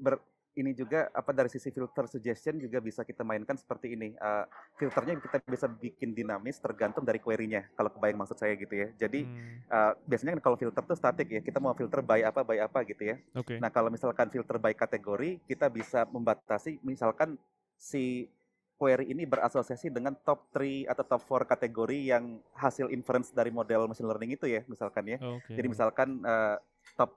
ber, 0.00 0.20
ini 0.56 0.72
juga 0.72 1.12
apa 1.12 1.36
dari 1.36 1.52
sisi 1.52 1.68
filter 1.68 2.08
suggestion 2.08 2.56
juga 2.56 2.80
bisa 2.80 3.04
kita 3.04 3.20
mainkan 3.20 3.60
seperti 3.60 3.92
ini. 3.92 4.16
Uh, 4.16 4.48
filternya 4.80 5.20
kita 5.20 5.44
bisa 5.44 5.68
bikin 5.68 6.16
dinamis 6.16 6.56
tergantung 6.56 7.04
dari 7.04 7.20
query-nya. 7.20 7.68
Kalau 7.76 7.92
kebayang 7.92 8.24
maksud 8.24 8.40
saya 8.40 8.56
gitu 8.56 8.72
ya. 8.72 8.88
Jadi 8.96 9.28
hmm. 9.28 9.68
uh, 9.68 9.92
biasanya 10.08 10.40
kan 10.40 10.42
kalau 10.48 10.56
filter 10.56 10.82
tuh 10.82 10.96
statik 10.96 11.28
ya. 11.28 11.40
Kita 11.44 11.60
mau 11.60 11.76
filter 11.76 12.00
by 12.00 12.24
apa 12.24 12.40
by 12.40 12.58
apa 12.64 12.88
gitu 12.88 13.04
ya. 13.04 13.16
Okay. 13.36 13.60
Nah 13.60 13.68
kalau 13.68 13.92
misalkan 13.92 14.32
filter 14.32 14.56
by 14.56 14.72
kategori, 14.72 15.44
kita 15.44 15.68
bisa 15.68 16.08
membatasi 16.08 16.80
misalkan 16.80 17.36
si 17.76 18.32
query 18.76 19.08
ini 19.08 19.24
berasosiasi 19.24 19.88
dengan 19.88 20.12
top 20.20 20.52
3 20.52 20.88
atau 20.88 21.04
top 21.04 21.22
4 21.24 21.52
kategori 21.56 21.98
yang 22.12 22.40
hasil 22.52 22.92
inference 22.92 23.32
dari 23.32 23.48
model 23.48 23.88
machine 23.88 24.08
learning 24.08 24.36
itu 24.36 24.48
ya 24.48 24.64
misalkan 24.68 25.04
ya. 25.04 25.18
Okay. 25.20 25.60
Jadi 25.60 25.66
misalkan 25.68 26.20
uh, 26.24 26.56
top 26.96 27.16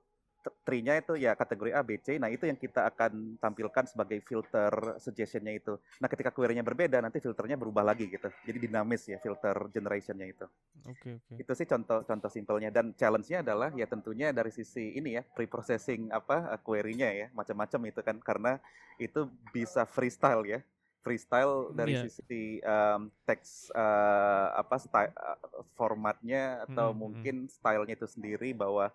tree-nya 0.64 1.00
itu 1.00 1.20
ya 1.20 1.36
kategori 1.36 1.72
A, 1.76 1.82
B, 1.84 2.00
C. 2.00 2.16
Nah, 2.16 2.32
itu 2.32 2.48
yang 2.48 2.56
kita 2.56 2.88
akan 2.88 3.36
tampilkan 3.40 3.86
sebagai 3.90 4.24
filter 4.24 4.72
suggestion-nya 5.02 5.60
itu. 5.60 5.76
Nah, 6.00 6.08
ketika 6.08 6.32
query-nya 6.32 6.64
berbeda, 6.64 7.04
nanti 7.04 7.20
filternya 7.20 7.60
berubah 7.60 7.84
lagi 7.84 8.08
gitu. 8.08 8.32
Jadi 8.48 8.58
dinamis 8.70 9.04
ya 9.08 9.20
filter 9.20 9.56
generation-nya 9.74 10.28
itu. 10.28 10.46
Oke, 10.88 10.96
okay, 10.96 11.14
oke. 11.20 11.26
Okay. 11.36 11.44
Itu 11.44 11.52
sih 11.56 11.68
contoh 11.68 12.00
contoh 12.08 12.30
simpelnya 12.32 12.70
dan 12.72 12.96
challenge-nya 12.96 13.44
adalah 13.44 13.70
ya 13.76 13.86
tentunya 13.86 14.32
dari 14.32 14.52
sisi 14.54 14.96
ini 14.96 15.20
ya, 15.20 15.24
pre-processing 15.24 16.14
apa 16.16 16.56
query-nya 16.64 17.10
ya, 17.12 17.28
macam-macam 17.36 17.80
itu 17.92 18.00
kan 18.00 18.18
karena 18.24 18.54
itu 19.00 19.28
bisa 19.56 19.88
freestyle 19.88 20.44
ya 20.44 20.60
freestyle 21.00 21.72
dari 21.72 21.96
yeah. 21.96 22.04
sisi 22.06 22.60
um, 22.62 23.08
teks 23.24 23.72
uh, 23.72 24.60
apa 24.60 24.76
style, 24.78 25.16
uh, 25.16 25.64
formatnya 25.80 26.68
atau 26.68 26.92
hmm, 26.92 26.96
hmm. 26.96 27.00
mungkin 27.00 27.36
stylenya 27.48 27.96
itu 27.96 28.08
sendiri 28.08 28.52
bahwa 28.52 28.92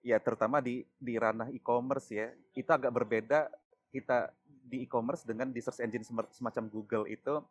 ya 0.00 0.16
terutama 0.20 0.64
di 0.64 0.84
di 0.96 1.14
ranah 1.20 1.52
e-commerce 1.52 2.08
ya 2.12 2.32
itu 2.56 2.70
agak 2.70 2.92
berbeda 2.92 3.52
kita 3.92 4.32
di 4.44 4.86
e-commerce 4.86 5.26
dengan 5.26 5.50
di 5.50 5.60
search 5.60 5.82
engine 5.84 6.06
semacam 6.32 6.64
Google 6.70 7.04
itu 7.10 7.42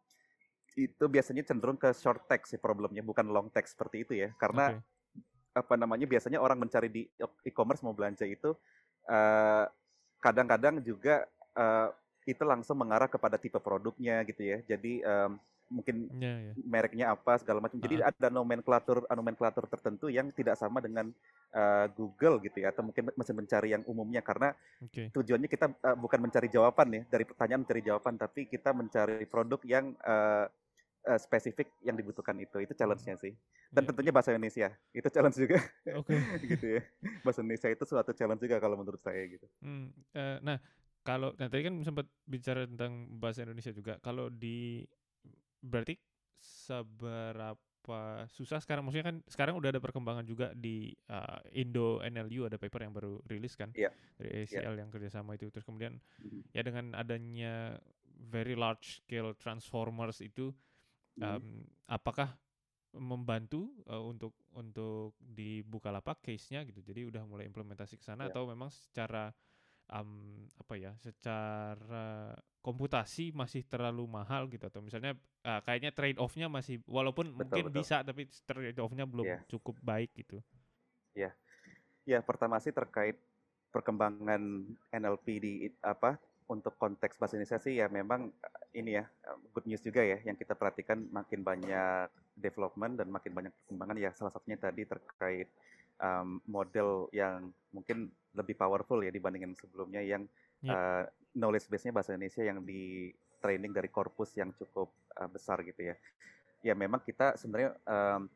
itu 0.77 1.05
biasanya 1.09 1.43
cenderung 1.43 1.75
ke 1.75 1.91
short 1.91 2.29
text 2.29 2.55
sih 2.55 2.62
problemnya 2.62 3.03
bukan 3.03 3.27
long 3.27 3.51
text 3.51 3.75
seperti 3.75 4.07
itu 4.07 4.13
ya 4.15 4.31
karena 4.39 4.77
okay. 4.77 5.59
apa 5.59 5.75
namanya 5.75 6.07
biasanya 6.07 6.39
orang 6.39 6.62
mencari 6.62 6.88
di 6.88 7.03
e-commerce 7.43 7.83
mau 7.83 7.91
belanja 7.91 8.23
itu 8.23 8.55
eh, 9.09 9.65
kadang-kadang 10.19 10.83
juga 10.83 11.25
uh, 11.55 11.89
itu 12.27 12.43
langsung 12.43 12.77
mengarah 12.77 13.07
kepada 13.07 13.39
tipe 13.39 13.57
produknya 13.57 14.21
gitu 14.27 14.43
ya 14.43 14.57
jadi 14.67 14.93
um, 15.07 15.31
mungkin 15.69 16.10
yeah, 16.17 16.51
yeah. 16.51 16.53
mereknya 16.65 17.05
apa 17.13 17.38
segala 17.38 17.62
macam. 17.62 17.77
Jadi 17.77 18.01
uh 18.01 18.10
-huh. 18.10 18.12
ada 18.12 18.27
nomenklatur 18.34 19.05
nomenklatur 19.08 19.65
tertentu 19.69 20.10
yang 20.10 20.34
tidak 20.34 20.58
sama 20.58 20.82
dengan 20.82 21.13
uh, 21.53 21.86
Google 21.93 22.41
gitu 22.41 22.65
ya 22.65 22.73
atau 22.73 22.82
mungkin 22.82 23.13
mesin 23.13 23.38
pencari 23.38 23.77
yang 23.77 23.86
umumnya 23.86 24.25
karena 24.25 24.51
okay. 24.82 25.13
tujuannya 25.13 25.49
kita 25.49 25.69
uh, 25.69 25.97
bukan 25.97 26.19
mencari 26.25 26.49
jawaban 26.49 26.89
ya 26.91 27.01
dari 27.08 27.23
pertanyaan 27.23 27.62
mencari 27.63 27.82
jawaban 27.86 28.15
tapi 28.17 28.49
kita 28.49 28.73
mencari 28.73 29.23
produk 29.29 29.62
yang 29.63 29.93
uh, 30.03 30.49
uh, 31.05 31.19
spesifik 31.19 31.71
yang 31.86 31.95
dibutuhkan 31.95 32.36
itu. 32.41 32.60
Itu 32.60 32.73
challenge-nya 32.75 33.15
sih. 33.21 33.34
Dan 33.69 33.86
yeah. 33.86 33.89
tentunya 33.93 34.12
bahasa 34.12 34.34
Indonesia. 34.34 34.73
Itu 34.91 35.08
challenge 35.08 35.38
juga. 35.38 35.60
Oke. 35.95 36.17
Okay. 36.17 36.47
gitu 36.58 36.65
ya. 36.79 36.82
Bahasa 37.23 37.39
Indonesia 37.45 37.69
itu 37.71 37.84
suatu 37.86 38.12
challenge 38.12 38.41
juga 38.43 38.58
kalau 38.58 38.75
menurut 38.75 38.99
saya 38.99 39.21
gitu. 39.29 39.45
Hmm, 39.62 39.93
uh, 40.17 40.38
nah, 40.43 40.58
kalau 41.05 41.34
nah 41.39 41.47
tadi 41.47 41.63
kan 41.65 41.75
sempat 41.82 42.05
bicara 42.27 42.67
tentang 42.67 43.08
bahasa 43.17 43.45
Indonesia 43.45 43.71
juga. 43.71 43.97
Kalau 44.03 44.27
di 44.27 44.84
berarti 45.60 46.00
seberapa 46.39 47.58
susah 48.32 48.63
sekarang 48.63 48.86
maksudnya 48.86 49.12
kan 49.12 49.17
sekarang 49.28 49.56
udah 49.60 49.76
ada 49.76 49.82
perkembangan 49.84 50.24
juga 50.24 50.54
di 50.56 50.93
uh, 51.12 51.41
Indo 51.56 52.00
NLU 52.00 52.48
ada 52.48 52.56
paper 52.56 52.86
yang 52.88 52.93
baru 52.95 53.19
rilis 53.28 53.58
kan 53.60 53.74
yeah. 53.76 53.91
dari 54.15 54.45
ACL 54.45 54.76
yeah. 54.76 54.80
yang 54.86 54.89
kerjasama 54.93 55.36
itu 55.36 55.52
terus 55.52 55.65
kemudian 55.67 55.98
mm-hmm. 55.98 56.54
ya 56.54 56.62
dengan 56.63 56.95
adanya 56.95 57.76
very 58.19 58.54
large 58.54 59.04
scale 59.04 59.36
transformers 59.39 60.19
itu 60.19 60.52
um, 61.24 61.63
apakah 61.88 62.36
membantu 62.98 63.69
uh, 63.86 64.02
untuk 64.02 64.34
untuk 64.58 65.13
dibuka 65.22 65.93
lapak 65.93 66.26
case-nya 66.26 66.65
gitu. 66.65 66.82
Jadi 66.82 67.06
udah 67.06 67.22
mulai 67.30 67.45
implementasi 67.45 68.02
ke 68.02 68.06
sana 68.06 68.26
yeah. 68.26 68.34
atau 68.34 68.50
memang 68.50 68.74
secara 68.74 69.30
um, 69.89 70.45
apa 70.58 70.73
ya, 70.78 70.91
secara 71.02 72.34
komputasi 72.60 73.32
masih 73.32 73.65
terlalu 73.65 74.06
mahal 74.06 74.45
gitu 74.52 74.67
atau 74.67 74.84
misalnya 74.84 75.15
uh, 75.47 75.63
kayaknya 75.63 75.95
trade 75.95 76.19
off-nya 76.19 76.52
masih 76.52 76.84
walaupun 76.86 77.32
betul, 77.32 77.39
mungkin 77.39 77.65
betul. 77.71 77.78
bisa 77.82 78.04
tapi 78.04 78.28
trade 78.45 78.80
off-nya 78.84 79.08
belum 79.08 79.25
yeah. 79.25 79.41
cukup 79.49 79.80
baik 79.82 80.12
gitu. 80.13 80.43
Ya. 81.15 81.32
Yeah. 81.32 81.34
Ya, 82.08 82.19
pertama 82.25 82.58
sih 82.58 82.73
terkait 82.73 83.21
perkembangan 83.69 84.65
NLP 84.89 85.25
di 85.38 85.54
apa 85.86 86.17
untuk 86.49 86.73
konteks 86.82 87.21
bahasa 87.21 87.38
Indonesia 87.38 87.62
sih 87.62 87.78
ya 87.78 87.86
memang 87.86 88.34
ini 88.73 88.97
ya 88.97 89.06
good 89.54 89.69
news 89.69 89.86
juga 89.86 90.02
ya 90.02 90.17
yang 90.25 90.34
kita 90.34 90.58
perhatikan 90.58 91.06
makin 91.13 91.45
banyak 91.45 92.10
development 92.34 92.97
dan 92.97 93.13
makin 93.13 93.32
banyak 93.38 93.54
perkembangan 93.54 93.97
ya 94.02 94.10
salah 94.17 94.34
satunya 94.34 94.58
tadi 94.58 94.89
terkait 94.89 95.54
um, 96.02 96.41
model 96.49 97.06
yang 97.13 97.54
mungkin 97.69 98.10
lebih 98.37 98.55
powerful 98.57 99.01
ya 99.01 99.09
dibandingin 99.09 99.57
sebelumnya 99.57 100.01
yang 100.03 100.25
yeah. 100.61 100.69
Ya. 100.69 100.73
uh, 100.73 101.03
knowledge 101.37 101.69
base-nya 101.69 101.93
bahasa 101.93 102.13
Indonesia 102.13 102.43
yang 102.43 102.61
di 102.65 103.13
training 103.39 103.71
dari 103.71 103.87
korpus 103.87 104.35
yang 104.35 104.51
cukup 104.55 104.91
uh, 105.17 105.29
besar 105.31 105.63
gitu 105.63 105.93
ya. 105.93 105.95
Ya 106.59 106.75
memang 106.75 106.99
kita 106.99 107.39
sebenarnya 107.39 107.71
um, 107.87 108.27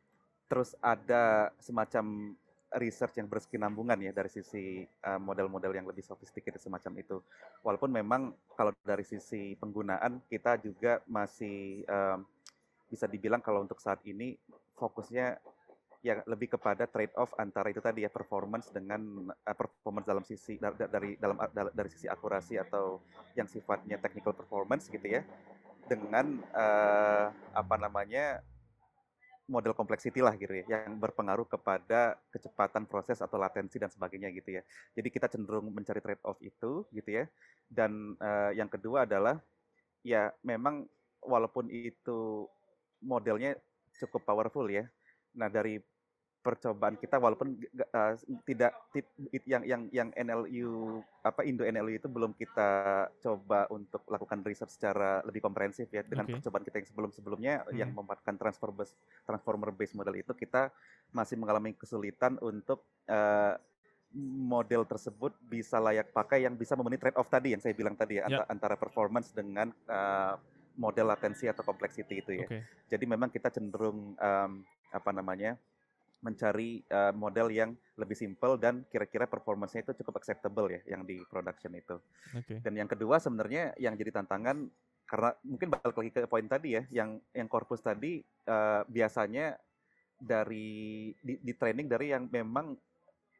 terus 0.47 0.77
ada 0.79 1.51
semacam 1.59 2.37
research 2.79 3.21
yang 3.21 3.29
berkesinambungan 3.29 3.99
ya 4.01 4.11
dari 4.15 4.31
sisi 4.31 4.81
uh, 5.05 5.21
model-model 5.21 5.71
uh, 5.73 5.77
yang 5.77 5.85
lebih 5.85 6.01
sophisticated 6.01 6.57
semacam 6.57 6.93
itu. 6.97 7.17
Walaupun 7.61 7.91
memang 7.91 8.33
kalau 8.57 8.73
dari 8.81 9.05
sisi 9.05 9.53
penggunaan 9.59 10.23
kita 10.31 10.57
juga 10.63 11.03
masih 11.05 11.85
um, 11.85 12.25
bisa 12.89 13.05
dibilang 13.09 13.41
kalau 13.41 13.65
untuk 13.65 13.81
saat 13.81 14.01
ini 14.05 14.37
fokusnya 14.77 15.37
ya 16.03 16.19
lebih 16.27 16.59
kepada 16.59 16.83
trade 16.83 17.15
off 17.15 17.31
antara 17.39 17.71
itu 17.71 17.79
tadi 17.79 18.03
ya 18.03 18.11
performance 18.11 18.67
dengan 18.75 19.31
uh, 19.31 19.55
performance 19.55 20.03
dalam 20.03 20.23
sisi 20.27 20.59
dari, 20.59 20.75
dari 20.91 21.09
dalam 21.15 21.39
dari 21.71 21.89
sisi 21.89 22.11
akurasi 22.11 22.59
atau 22.59 22.99
yang 23.39 23.47
sifatnya 23.47 23.95
technical 24.03 24.35
performance 24.35 24.91
gitu 24.91 25.07
ya 25.07 25.23
dengan 25.87 26.43
uh, 26.51 27.31
apa 27.55 27.75
namanya 27.79 28.43
model 29.43 29.75
complexity 29.75 30.23
lah 30.23 30.39
gitu 30.39 30.63
ya, 30.63 30.79
yang 30.79 30.95
berpengaruh 30.95 31.43
kepada 31.43 32.15
kecepatan 32.31 32.87
proses 32.87 33.19
atau 33.19 33.35
latensi 33.35 33.75
dan 33.75 33.91
sebagainya 33.91 34.31
gitu 34.31 34.55
ya. 34.55 34.63
Jadi 34.95 35.07
kita 35.11 35.27
cenderung 35.27 35.67
mencari 35.67 35.99
trade 35.99 36.23
off 36.23 36.39
itu 36.39 36.87
gitu 36.95 37.09
ya. 37.11 37.27
Dan 37.67 38.15
uh, 38.23 38.55
yang 38.55 38.71
kedua 38.71 39.03
adalah 39.03 39.43
ya 39.99 40.31
memang 40.47 40.87
walaupun 41.19 41.67
itu 41.71 42.47
modelnya 43.03 43.59
cukup 43.99 44.23
powerful 44.23 44.67
ya. 44.71 44.87
Nah 45.35 45.51
dari 45.51 45.79
percobaan 46.43 46.99
kita 46.99 47.23
walaupun 47.23 47.55
uh, 47.95 48.13
tidak 48.43 48.75
yang 49.47 49.63
yang 49.63 49.81
yang 49.95 50.09
NLU 50.11 50.99
apa 51.23 51.47
Indo 51.47 51.63
NLU 51.63 51.95
itu 51.95 52.11
belum 52.11 52.35
kita 52.35 52.69
coba 53.23 53.71
untuk 53.71 54.03
lakukan 54.11 54.43
riset 54.43 54.67
secara 54.67 55.23
lebih 55.23 55.39
komprehensif 55.39 55.87
ya 55.87 56.03
dengan 56.03 56.27
okay. 56.27 56.35
percobaan 56.37 56.67
kita 56.67 56.83
yang 56.83 56.87
sebelum-sebelumnya 56.91 57.53
hmm. 57.63 57.79
yang 57.79 57.89
memanfaatkan 57.95 58.35
transformer 58.35 58.83
transformer 59.23 59.71
based 59.71 59.95
model 59.95 60.19
itu 60.19 60.35
kita 60.35 60.67
masih 61.15 61.39
mengalami 61.39 61.71
kesulitan 61.79 62.35
untuk 62.43 62.83
uh, 63.07 63.55
model 64.43 64.85
tersebut 64.85 65.33
bisa 65.47 65.79
layak 65.79 66.11
pakai 66.11 66.43
yang 66.43 66.59
bisa 66.59 66.75
memenuhi 66.75 67.01
trade 67.01 67.17
off 67.17 67.31
tadi 67.31 67.55
yang 67.55 67.63
saya 67.63 67.73
bilang 67.73 67.95
tadi 67.95 68.19
ya 68.19 68.27
yeah. 68.27 68.45
antara 68.51 68.75
performance 68.75 69.31
dengan 69.31 69.71
uh, 69.87 70.35
model 70.75 71.07
latensi 71.07 71.45
atau 71.47 71.63
complexity 71.65 72.19
itu 72.19 72.31
ya. 72.43 72.47
Okay. 72.49 72.61
Jadi 72.91 73.05
memang 73.09 73.29
kita 73.29 73.49
cenderung 73.53 74.13
um, 74.17 74.51
apa 74.93 75.09
namanya 75.09 75.57
mencari 76.23 76.79
uh, 76.87 77.11
model 77.11 77.51
yang 77.51 77.75
lebih 77.99 78.15
simple 78.15 78.55
dan 78.55 78.87
kira-kira 78.87 79.27
performance-nya 79.27 79.83
itu 79.83 80.01
cukup 80.01 80.23
acceptable 80.23 80.71
ya 80.71 80.81
yang 80.87 81.03
di 81.03 81.19
production 81.27 81.75
itu. 81.75 81.99
Okay. 82.31 82.63
Dan 82.63 82.79
yang 82.79 82.89
kedua 82.89 83.19
sebenarnya 83.19 83.75
yang 83.77 83.93
jadi 83.99 84.23
tantangan 84.23 84.71
karena 85.03 85.35
mungkin 85.45 85.67
balik 85.69 85.93
lagi 85.93 86.11
ke 86.15 86.25
poin 86.25 86.47
tadi 86.47 86.79
ya, 86.79 86.83
yang 86.89 87.19
yang 87.35 87.45
korpus 87.51 87.83
tadi 87.83 88.23
uh, 88.47 88.81
biasanya 88.87 89.59
dari 90.15 91.11
di, 91.19 91.37
di 91.43 91.53
training 91.53 91.91
dari 91.91 92.15
yang 92.15 92.31
memang 92.31 92.73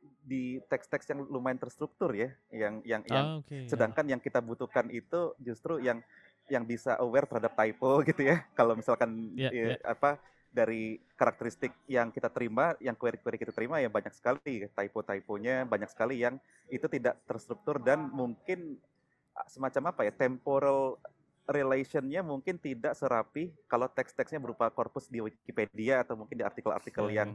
di 0.03 0.59
teks-teks 0.67 1.07
yang 1.15 1.23
lumayan 1.31 1.57
terstruktur 1.57 2.11
ya, 2.11 2.29
yang 2.51 2.83
yang 2.83 3.01
yang 3.07 3.25
ah, 3.25 3.39
okay, 3.39 3.65
sedangkan 3.71 4.03
yeah. 4.05 4.11
yang 4.15 4.21
kita 4.21 4.43
butuhkan 4.43 4.91
itu 4.91 5.31
justru 5.39 5.79
yang 5.79 6.03
yang 6.51 6.67
bisa 6.67 6.99
aware 6.99 7.23
terhadap 7.23 7.55
typo 7.55 7.99
gitu 8.09 8.27
ya. 8.27 8.43
Kalau 8.53 8.75
misalkan 8.75 9.31
yeah, 9.39 9.51
ya, 9.51 9.63
yeah. 9.73 9.77
apa 9.87 10.19
dari 10.53 11.01
karakteristik 11.17 11.73
yang 11.89 12.13
kita 12.13 12.29
terima, 12.29 12.77
yang 12.77 12.93
query-query 12.93 13.41
kita 13.41 13.51
terima 13.51 13.81
ya 13.81 13.89
banyak 13.89 14.13
sekali 14.13 14.69
typo-typonya, 14.69 15.65
banyak 15.65 15.89
sekali 15.89 16.21
yang 16.21 16.37
itu 16.69 16.85
tidak 16.85 17.17
terstruktur 17.25 17.81
dan 17.81 18.07
mungkin 18.13 18.77
semacam 19.49 19.89
apa 19.89 20.05
ya 20.05 20.13
temporal 20.13 21.01
relationnya 21.43 22.23
mungkin 22.23 22.55
tidak 22.55 22.95
serapi 22.95 23.51
kalau 23.67 23.91
teks-teksnya 23.91 24.39
berupa 24.39 24.71
korpus 24.71 25.11
di 25.11 25.19
Wikipedia 25.19 26.05
atau 26.05 26.15
mungkin 26.15 26.39
di 26.39 26.45
artikel-artikel 26.45 27.11
yeah. 27.11 27.17
yang 27.25 27.29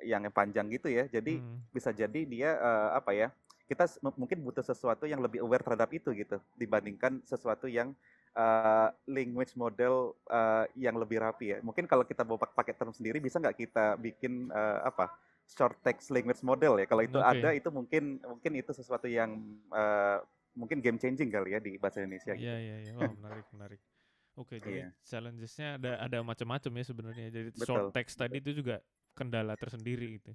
yang 0.00 0.22
panjang 0.32 0.70
gitu 0.72 0.88
ya. 0.88 1.04
Jadi 1.10 1.42
hmm. 1.42 1.74
bisa 1.74 1.92
jadi 1.92 2.20
dia 2.24 2.56
uh, 2.56 2.96
apa 2.96 3.12
ya? 3.12 3.28
Kita 3.68 3.86
mungkin 4.18 4.42
butuh 4.42 4.66
sesuatu 4.66 5.06
yang 5.06 5.22
lebih 5.22 5.44
aware 5.46 5.62
terhadap 5.62 5.92
itu 5.94 6.10
gitu 6.16 6.42
dibandingkan 6.58 7.22
sesuatu 7.22 7.70
yang 7.70 7.94
uh, 8.36 8.88
language 9.08 9.54
model 9.58 10.14
uh, 10.30 10.64
yang 10.78 10.98
lebih 10.98 11.18
rapi 11.22 11.56
ya. 11.56 11.58
Mungkin 11.62 11.86
kalau 11.90 12.06
kita 12.06 12.22
bawa 12.22 12.46
pakai 12.50 12.74
term 12.76 12.94
sendiri 12.94 13.18
bisa 13.18 13.38
nggak 13.42 13.56
kita 13.58 13.98
bikin 13.98 14.50
uh, 14.50 14.86
apa 14.86 15.10
short 15.50 15.78
text 15.82 16.14
language 16.14 16.42
model 16.46 16.78
ya. 16.78 16.86
Kalau 16.86 17.02
itu 17.02 17.18
okay. 17.18 17.30
ada 17.42 17.48
itu 17.54 17.68
mungkin 17.72 18.22
mungkin 18.22 18.52
itu 18.58 18.70
sesuatu 18.70 19.10
yang 19.10 19.34
uh, 19.74 20.22
mungkin 20.54 20.82
game 20.82 20.98
changing 20.98 21.30
kali 21.30 21.54
ya 21.54 21.60
di 21.62 21.78
bahasa 21.78 22.02
Indonesia. 22.02 22.34
Iya 22.34 22.56
iya 22.58 22.76
iya. 22.86 22.92
Wah 22.94 23.10
menarik 23.10 23.46
menarik. 23.54 23.80
Oke, 24.38 24.56
okay, 24.56 24.58
jadi 24.62 24.80
yeah. 24.86 24.90
challengesnya 25.02 25.68
ada 25.76 25.92
ada 26.06 26.18
macam-macam 26.22 26.72
ya 26.78 26.84
sebenarnya. 26.86 27.26
Jadi 27.34 27.48
Betul. 27.50 27.66
short 27.66 27.86
text 27.92 28.14
tadi 28.14 28.38
itu 28.38 28.62
juga 28.62 28.78
kendala 29.12 29.58
tersendiri 29.58 30.16
gitu. 30.22 30.32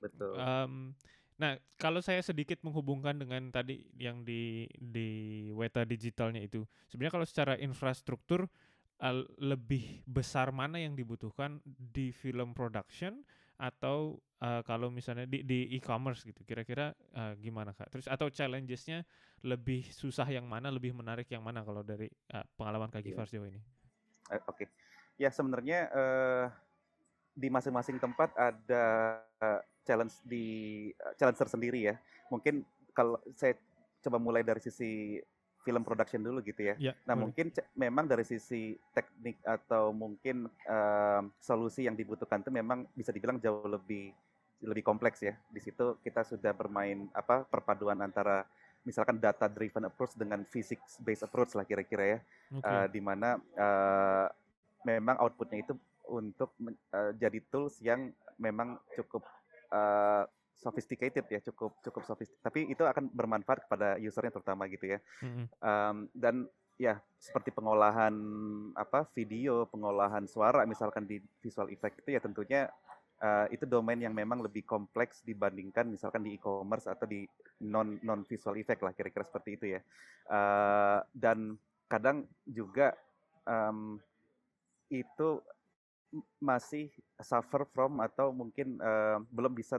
Betul. 0.00 0.34
Um, 0.40 0.96
Nah, 1.38 1.54
kalau 1.78 2.02
saya 2.02 2.18
sedikit 2.18 2.58
menghubungkan 2.66 3.14
dengan 3.14 3.54
tadi 3.54 3.86
yang 3.94 4.26
di 4.26 4.66
di 4.74 5.08
Weta 5.54 5.86
digitalnya 5.86 6.42
itu, 6.42 6.66
sebenarnya 6.90 7.14
kalau 7.14 7.26
secara 7.26 7.54
infrastruktur 7.62 8.50
uh, 8.98 9.22
lebih 9.38 10.02
besar 10.02 10.50
mana 10.50 10.82
yang 10.82 10.98
dibutuhkan 10.98 11.62
di 11.64 12.10
film 12.10 12.58
production 12.58 13.22
atau 13.54 14.18
uh, 14.42 14.66
kalau 14.66 14.90
misalnya 14.90 15.30
di 15.30 15.46
di 15.46 15.70
e-commerce 15.78 16.26
gitu, 16.26 16.42
kira-kira 16.42 16.90
uh, 17.14 17.38
gimana 17.38 17.70
kak? 17.70 17.86
Terus 17.94 18.10
atau 18.10 18.26
challengesnya 18.34 19.06
lebih 19.46 19.86
susah 19.94 20.26
yang 20.26 20.46
mana, 20.46 20.74
lebih 20.74 20.90
menarik 20.90 21.30
yang 21.30 21.46
mana 21.46 21.62
kalau 21.62 21.86
dari 21.86 22.10
uh, 22.34 22.42
pengalaman 22.58 22.90
kak 22.90 23.06
Gifar 23.06 23.26
yeah. 23.26 23.30
sejauh 23.30 23.46
ini? 23.46 23.62
Uh, 24.26 24.42
Oke, 24.50 24.66
okay. 24.66 24.66
ya 25.22 25.30
sebenarnya 25.30 25.86
uh, 25.94 26.46
di 27.38 27.46
masing-masing 27.46 28.02
tempat 28.02 28.34
ada 28.34 28.84
uh, 29.38 29.62
challenge 29.88 30.20
di 30.28 30.44
uh, 30.92 31.16
challenge 31.16 31.40
tersendiri 31.40 31.88
ya. 31.88 31.96
Mungkin 32.28 32.60
kalau 32.92 33.16
saya 33.32 33.56
coba 34.04 34.20
mulai 34.20 34.44
dari 34.44 34.60
sisi 34.60 35.16
film 35.64 35.82
production 35.84 36.22
dulu 36.22 36.40
gitu 36.40 36.64
ya. 36.72 36.74
ya 36.80 36.92
nah 37.04 37.12
boleh. 37.12 37.28
mungkin 37.28 37.46
memang 37.76 38.08
dari 38.08 38.24
sisi 38.24 38.72
teknik 38.94 39.36
atau 39.44 39.92
mungkin 39.92 40.48
uh, 40.68 41.20
solusi 41.42 41.84
yang 41.84 41.98
dibutuhkan 41.98 42.40
itu 42.40 42.48
memang 42.48 42.88
bisa 42.96 43.12
dibilang 43.12 43.36
jauh 43.42 43.66
lebih 43.66 44.12
lebih 44.64 44.82
kompleks 44.82 45.22
ya. 45.22 45.34
Di 45.52 45.60
situ 45.62 45.98
kita 46.02 46.24
sudah 46.24 46.50
bermain 46.54 47.10
apa 47.14 47.46
perpaduan 47.46 47.98
antara 48.00 48.48
misalkan 48.86 49.20
data 49.20 49.50
driven 49.50 49.86
approach 49.90 50.16
dengan 50.16 50.42
physics 50.48 50.96
based 51.02 51.26
approach 51.26 51.52
lah 51.52 51.66
kira-kira 51.66 52.04
ya. 52.04 52.18
Okay. 52.58 52.64
Uh, 52.64 52.86
di 52.88 53.00
mana 53.02 53.38
uh, 53.58 54.26
memang 54.86 55.20
outputnya 55.20 55.62
itu 55.62 55.74
untuk 56.08 56.56
uh, 56.96 57.12
jadi 57.20 57.38
tools 57.52 57.78
yang 57.84 58.08
memang 58.40 58.80
cukup 58.96 59.26
uh, 59.72 60.24
sophisticated 60.58 61.24
ya 61.30 61.38
cukup 61.50 61.78
cukup 61.86 62.02
sophisticated 62.02 62.42
tapi 62.42 62.66
itu 62.66 62.82
akan 62.82 63.14
bermanfaat 63.14 63.70
kepada 63.70 63.94
usernya 64.02 64.34
terutama 64.34 64.66
gitu 64.66 64.90
ya 64.90 64.98
mm-hmm. 65.22 65.46
um, 65.62 65.96
dan 66.10 66.50
ya 66.78 66.98
seperti 67.18 67.50
pengolahan 67.54 68.14
apa 68.74 69.06
video 69.14 69.66
pengolahan 69.70 70.26
suara 70.26 70.66
misalkan 70.66 71.06
di 71.06 71.18
visual 71.42 71.70
effect 71.70 72.02
itu 72.02 72.14
ya 72.14 72.20
tentunya 72.22 72.70
uh, 73.22 73.46
itu 73.50 73.66
domain 73.66 73.98
yang 73.98 74.14
memang 74.14 74.42
lebih 74.42 74.62
kompleks 74.66 75.22
dibandingkan 75.26 75.90
misalkan 75.90 76.22
di 76.22 76.38
e-commerce 76.38 76.86
atau 76.86 77.06
di 77.06 77.26
non 77.66 77.98
non 78.02 78.22
visual 78.26 78.58
effect 78.58 78.82
lah 78.82 78.94
kira-kira 78.94 79.26
seperti 79.26 79.50
itu 79.58 79.66
ya 79.78 79.80
uh, 80.30 81.02
dan 81.14 81.58
kadang 81.90 82.26
juga 82.46 82.94
um, 83.46 83.98
itu 84.88 85.42
masih 86.40 86.88
suffer 87.20 87.68
from 87.70 88.00
atau 88.00 88.32
mungkin 88.32 88.80
uh, 88.80 89.20
belum 89.28 89.52
bisa 89.52 89.78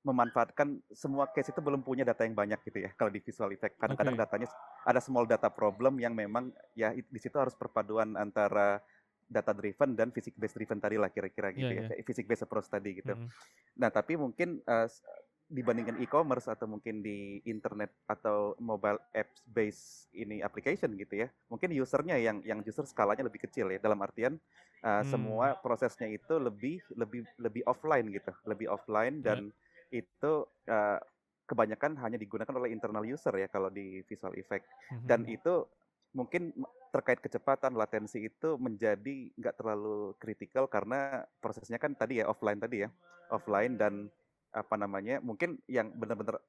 memanfaatkan 0.00 0.80
semua 0.96 1.28
case 1.28 1.52
itu 1.52 1.60
belum 1.60 1.84
punya 1.84 2.08
data 2.08 2.24
yang 2.24 2.32
banyak 2.32 2.56
gitu 2.64 2.88
ya 2.88 2.90
kalau 2.96 3.12
di 3.12 3.20
visual 3.20 3.52
effect 3.52 3.76
kadang-kadang 3.76 4.16
okay. 4.16 4.24
datanya 4.24 4.48
ada 4.88 4.96
small 4.96 5.28
data 5.28 5.52
problem 5.52 6.00
yang 6.00 6.16
memang 6.16 6.48
ya 6.72 6.96
di 6.96 7.20
situ 7.20 7.36
harus 7.36 7.52
perpaduan 7.52 8.16
antara 8.16 8.80
data 9.30 9.52
driven 9.52 9.94
dan 9.94 10.08
physics 10.08 10.40
based 10.40 10.56
driven 10.56 10.80
tadi 10.80 10.96
lah 10.96 11.12
kira-kira 11.12 11.52
gitu 11.52 11.68
yeah, 11.68 11.86
ya, 11.86 11.94
yeah. 11.94 12.02
physics 12.02 12.26
based 12.26 12.42
approach 12.42 12.66
tadi 12.66 12.98
gitu. 12.98 13.14
Mm. 13.14 13.28
Nah 13.78 13.92
tapi 13.92 14.18
mungkin 14.18 14.58
uh, 14.66 14.88
dibandingkan 15.50 15.98
e-commerce 15.98 16.46
atau 16.46 16.70
mungkin 16.70 17.02
di 17.02 17.42
internet 17.42 17.90
atau 18.06 18.54
mobile 18.62 19.02
apps 19.10 19.42
based 19.50 20.06
ini 20.14 20.38
application 20.46 20.94
gitu 20.94 21.26
ya 21.26 21.28
mungkin 21.50 21.74
usernya 21.74 22.14
yang 22.22 22.38
yang 22.46 22.62
justru 22.62 22.86
skalanya 22.86 23.26
lebih 23.26 23.42
kecil 23.42 23.66
ya 23.66 23.82
dalam 23.82 23.98
artian 23.98 24.38
uh, 24.86 25.02
hmm. 25.02 25.10
semua 25.10 25.58
prosesnya 25.58 26.06
itu 26.06 26.38
lebih 26.38 26.78
lebih 26.94 27.26
lebih 27.42 27.62
offline 27.66 28.06
gitu 28.14 28.30
lebih 28.46 28.70
offline 28.70 29.18
dan 29.26 29.50
yeah. 29.90 30.06
itu 30.06 30.46
uh, 30.70 31.02
kebanyakan 31.50 31.98
hanya 31.98 32.14
digunakan 32.14 32.54
oleh 32.54 32.70
internal 32.70 33.02
user 33.02 33.34
ya 33.34 33.50
kalau 33.50 33.74
di 33.74 34.06
visual 34.06 34.30
effect 34.38 34.70
hmm. 34.94 35.02
dan 35.10 35.26
itu 35.26 35.66
mungkin 36.14 36.54
terkait 36.94 37.18
kecepatan 37.18 37.74
latensi 37.74 38.26
itu 38.26 38.54
menjadi 38.58 39.30
nggak 39.34 39.58
terlalu 39.58 40.14
kritikal 40.18 40.66
karena 40.70 41.26
prosesnya 41.42 41.78
kan 41.78 41.94
tadi 41.94 42.22
ya 42.22 42.30
offline 42.30 42.58
tadi 42.58 42.86
ya 42.86 42.88
offline 43.30 43.78
dan 43.78 44.10
apa 44.50 44.74
namanya 44.74 45.22
mungkin 45.22 45.58
yang 45.70 45.94
benar-benar 45.94 46.42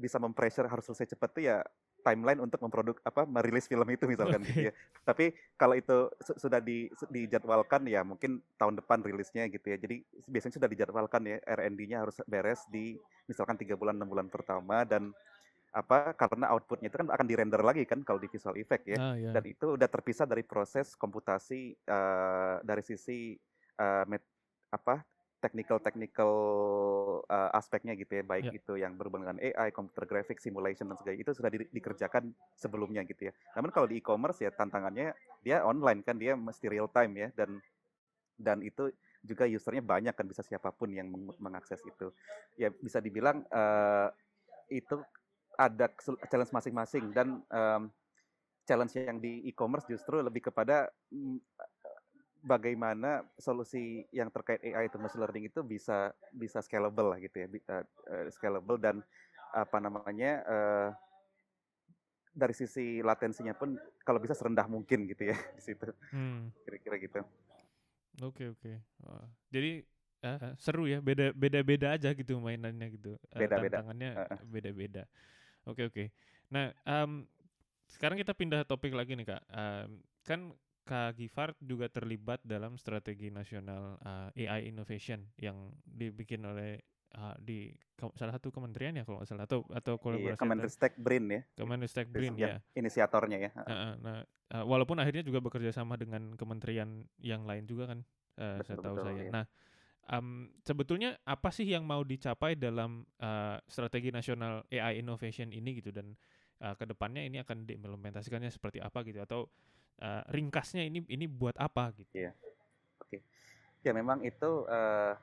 bisa 0.00 0.16
mempressure 0.16 0.64
harus 0.64 0.88
selesai 0.88 1.12
cepat 1.12 1.30
tuh 1.36 1.44
ya 1.44 1.60
timeline 2.04 2.40
untuk 2.40 2.60
memproduk 2.60 3.00
apa 3.04 3.24
merilis 3.24 3.64
film 3.68 3.84
itu 3.88 4.04
misalkan 4.12 4.44
okay. 4.44 4.48
gitu 4.48 4.60
ya. 4.68 4.72
Tapi 5.04 5.32
kalau 5.56 5.74
itu 5.76 6.08
sudah 6.20 6.60
di 6.60 6.88
dijadwalkan 7.08 7.88
ya 7.88 8.04
mungkin 8.04 8.44
tahun 8.60 8.80
depan 8.80 9.00
rilisnya 9.04 9.48
gitu 9.48 9.64
ya. 9.72 9.80
Jadi 9.80 10.04
biasanya 10.28 10.54
sudah 10.60 10.68
dijadwalkan 10.68 11.22
ya 11.24 11.36
R&D-nya 11.44 12.04
harus 12.04 12.20
beres 12.28 12.64
di 12.68 12.96
misalkan 13.28 13.56
tiga 13.56 13.76
bulan 13.76 13.96
enam 13.96 14.08
bulan 14.08 14.28
pertama 14.28 14.84
dan 14.84 15.12
apa 15.74 16.14
karena 16.14 16.54
outputnya 16.54 16.86
itu 16.86 17.02
kan 17.02 17.10
akan 17.10 17.26
di 17.26 17.34
render 17.34 17.58
lagi 17.58 17.82
kan 17.82 18.06
kalau 18.06 18.22
di 18.22 18.30
visual 18.30 18.54
effect 18.60 18.86
ya. 18.86 18.98
Ah, 19.00 19.16
yeah. 19.18 19.32
Dan 19.34 19.42
itu 19.48 19.74
udah 19.74 19.88
terpisah 19.90 20.28
dari 20.28 20.46
proses 20.46 20.94
komputasi 20.94 21.74
uh, 21.90 22.62
dari 22.62 22.82
sisi 22.84 23.34
uh, 23.80 24.06
met, 24.06 24.22
apa 24.70 25.02
technical 25.52 26.32
uh, 27.28 27.50
aspeknya 27.52 27.92
gitu 27.98 28.20
ya 28.20 28.24
baik 28.24 28.48
yeah. 28.48 28.58
itu 28.58 28.72
yang 28.80 28.96
berhubungan 28.96 29.36
dengan 29.36 29.40
AI, 29.52 29.68
computer 29.74 30.04
graphics, 30.08 30.44
simulation 30.44 30.88
dan 30.88 30.96
segala 30.96 31.16
itu 31.16 31.30
sudah 31.34 31.50
di, 31.52 31.68
dikerjakan 31.68 32.32
sebelumnya 32.56 33.04
gitu 33.04 33.28
ya. 33.28 33.32
Namun 33.56 33.70
kalau 33.72 33.86
di 33.88 34.00
e-commerce 34.00 34.40
ya 34.40 34.50
tantangannya 34.52 35.12
dia 35.44 35.60
online 35.64 36.00
kan 36.00 36.16
dia 36.16 36.32
mesti 36.38 36.66
real 36.68 36.88
time 36.88 37.12
ya 37.16 37.28
dan 37.36 37.60
dan 38.40 38.58
itu 38.64 38.90
juga 39.24 39.48
usernya 39.48 39.80
banyak 39.80 40.12
kan 40.12 40.26
bisa 40.28 40.44
siapa 40.44 40.68
pun 40.72 40.92
yang 40.92 41.08
meng 41.08 41.32
mengakses 41.40 41.80
itu. 41.84 42.12
Ya 42.60 42.68
bisa 42.68 43.00
dibilang 43.00 43.44
uh, 43.48 44.12
itu 44.68 45.00
ada 45.54 45.86
challenge 46.28 46.52
masing-masing 46.52 47.14
dan 47.14 47.40
um, 47.48 47.88
challenge 48.64 48.96
yang 48.96 49.20
di 49.20 49.44
e-commerce 49.48 49.86
justru 49.86 50.18
lebih 50.18 50.50
kepada 50.50 50.90
mm, 51.12 51.38
bagaimana 52.44 53.24
solusi 53.40 54.04
yang 54.12 54.28
terkait 54.28 54.60
AI 54.60 54.92
itu 54.92 55.00
machine 55.00 55.24
learning 55.24 55.48
itu 55.48 55.64
bisa 55.64 56.12
bisa 56.30 56.60
scalable 56.60 57.16
lah 57.16 57.18
gitu 57.18 57.40
ya, 57.40 57.48
bisa, 57.48 57.82
uh, 58.12 58.28
scalable 58.28 58.76
dan 58.76 59.00
apa 59.54 59.78
namanya 59.80 60.32
uh, 60.44 60.88
dari 62.34 62.52
sisi 62.52 62.98
latensinya 63.00 63.54
pun 63.54 63.78
kalau 64.02 64.18
bisa 64.18 64.34
serendah 64.34 64.66
mungkin 64.66 65.06
gitu 65.08 65.32
ya 65.32 65.36
di 65.56 65.62
situ. 65.62 65.88
Hmm. 66.12 66.52
Kira-kira 66.66 66.96
gitu. 67.00 67.20
Oke 68.20 68.50
oke. 68.52 68.72
Wah. 69.06 69.24
Jadi 69.48 69.80
uh, 70.26 70.52
seru 70.58 70.84
ya, 70.90 70.98
beda 70.98 71.32
beda 71.32 71.62
beda 71.62 71.88
aja 71.96 72.10
gitu 72.12 72.36
mainannya 72.42 72.92
gitu. 72.92 73.16
Beda-beda. 73.32 73.80
Tantangannya 73.80 74.10
uh. 74.18 74.38
beda-beda. 74.50 75.02
Oke 75.64 75.88
oke. 75.88 76.04
Nah, 76.52 76.74
um, 76.84 77.24
sekarang 77.88 78.20
kita 78.20 78.36
pindah 78.36 78.66
topik 78.66 78.92
lagi 78.92 79.16
nih 79.16 79.26
kak. 79.32 79.42
Um, 79.48 80.02
kan 80.26 80.40
Kak 80.84 81.16
Gifart 81.16 81.56
juga 81.64 81.88
terlibat 81.88 82.44
dalam 82.44 82.76
strategi 82.76 83.32
nasional 83.32 83.96
uh, 84.04 84.28
eh, 84.36 84.48
AI 84.48 84.68
innovation 84.68 85.24
yang 85.40 85.72
dibikin 85.82 86.44
oleh 86.44 86.80
uh, 87.16 87.32
di 87.40 87.72
salah 88.14 88.36
satu 88.36 88.52
kementerian 88.52 88.92
ya 88.92 89.08
kalau 89.08 89.22
nggak 89.22 89.28
salah 89.32 89.48
atau 89.48 89.64
atau 89.72 89.96
iya, 89.96 90.02
kolaborasi 90.02 90.36
iya, 90.36 90.42
Kemenristek 90.44 90.92
BRIN 91.00 91.24
ya. 91.30 91.40
Kemenristek 91.56 92.06
BRIN 92.12 92.34
ya. 92.36 92.60
inisiatornya 92.76 93.38
ya 93.38 93.50
uh, 93.56 93.96
nah 94.02 94.16
uh, 94.52 94.64
walaupun 94.68 95.00
akhirnya 95.00 95.24
juga 95.24 95.40
bekerja 95.40 95.72
sama 95.72 95.96
dengan 95.96 96.36
kementerian 96.36 97.08
yang 97.22 97.48
lain 97.48 97.64
juga 97.64 97.96
kan 97.96 98.04
uh, 98.36 98.60
betul, 98.60 98.66
saya 98.66 98.76
tahu 98.76 98.94
betul, 98.98 99.06
saya. 99.08 99.22
iya. 99.24 99.30
nah 99.32 99.44
um, 100.10 100.50
sebetulnya 100.64 101.16
apa 101.24 101.48
sih 101.48 101.64
yang 101.64 101.84
mau 101.84 102.04
dicapai 102.04 102.56
dalam 102.58 103.08
uh, 103.20 103.56
strategi 103.68 104.12
nasional 104.12 104.64
AI 104.68 105.00
innovation 105.00 105.52
ini 105.52 105.80
gitu? 105.80 105.94
Dan 105.94 106.16
uh, 106.60 106.74
ke 106.76 106.84
depannya 106.84 107.24
ini 107.24 107.40
akan 107.40 107.64
diimplementasikannya 107.64 108.50
seperti 108.52 108.84
apa 108.84 109.00
gitu? 109.06 109.22
Atau 109.24 109.48
uh, 110.02 110.22
ringkasnya 110.30 110.82
ini 110.86 111.04
ini 111.06 111.26
buat 111.28 111.54
apa 111.58 111.92
gitu. 111.94 112.10
Iya. 112.14 112.32
Oke. 113.02 113.18
Okay. 113.18 113.20
Ya 113.84 113.92
memang 113.92 114.24
itu 114.24 114.64
uh, 114.64 115.14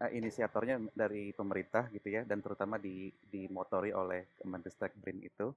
inisiatornya 0.00 0.80
dari 0.96 1.36
pemerintah 1.36 1.92
gitu 1.92 2.08
ya 2.08 2.24
dan 2.24 2.40
terutama 2.40 2.80
di 2.80 3.12
dimotori 3.28 3.92
oleh 3.92 4.32
Kemenristek 4.40 4.96
BRIN 4.96 5.20
itu 5.20 5.52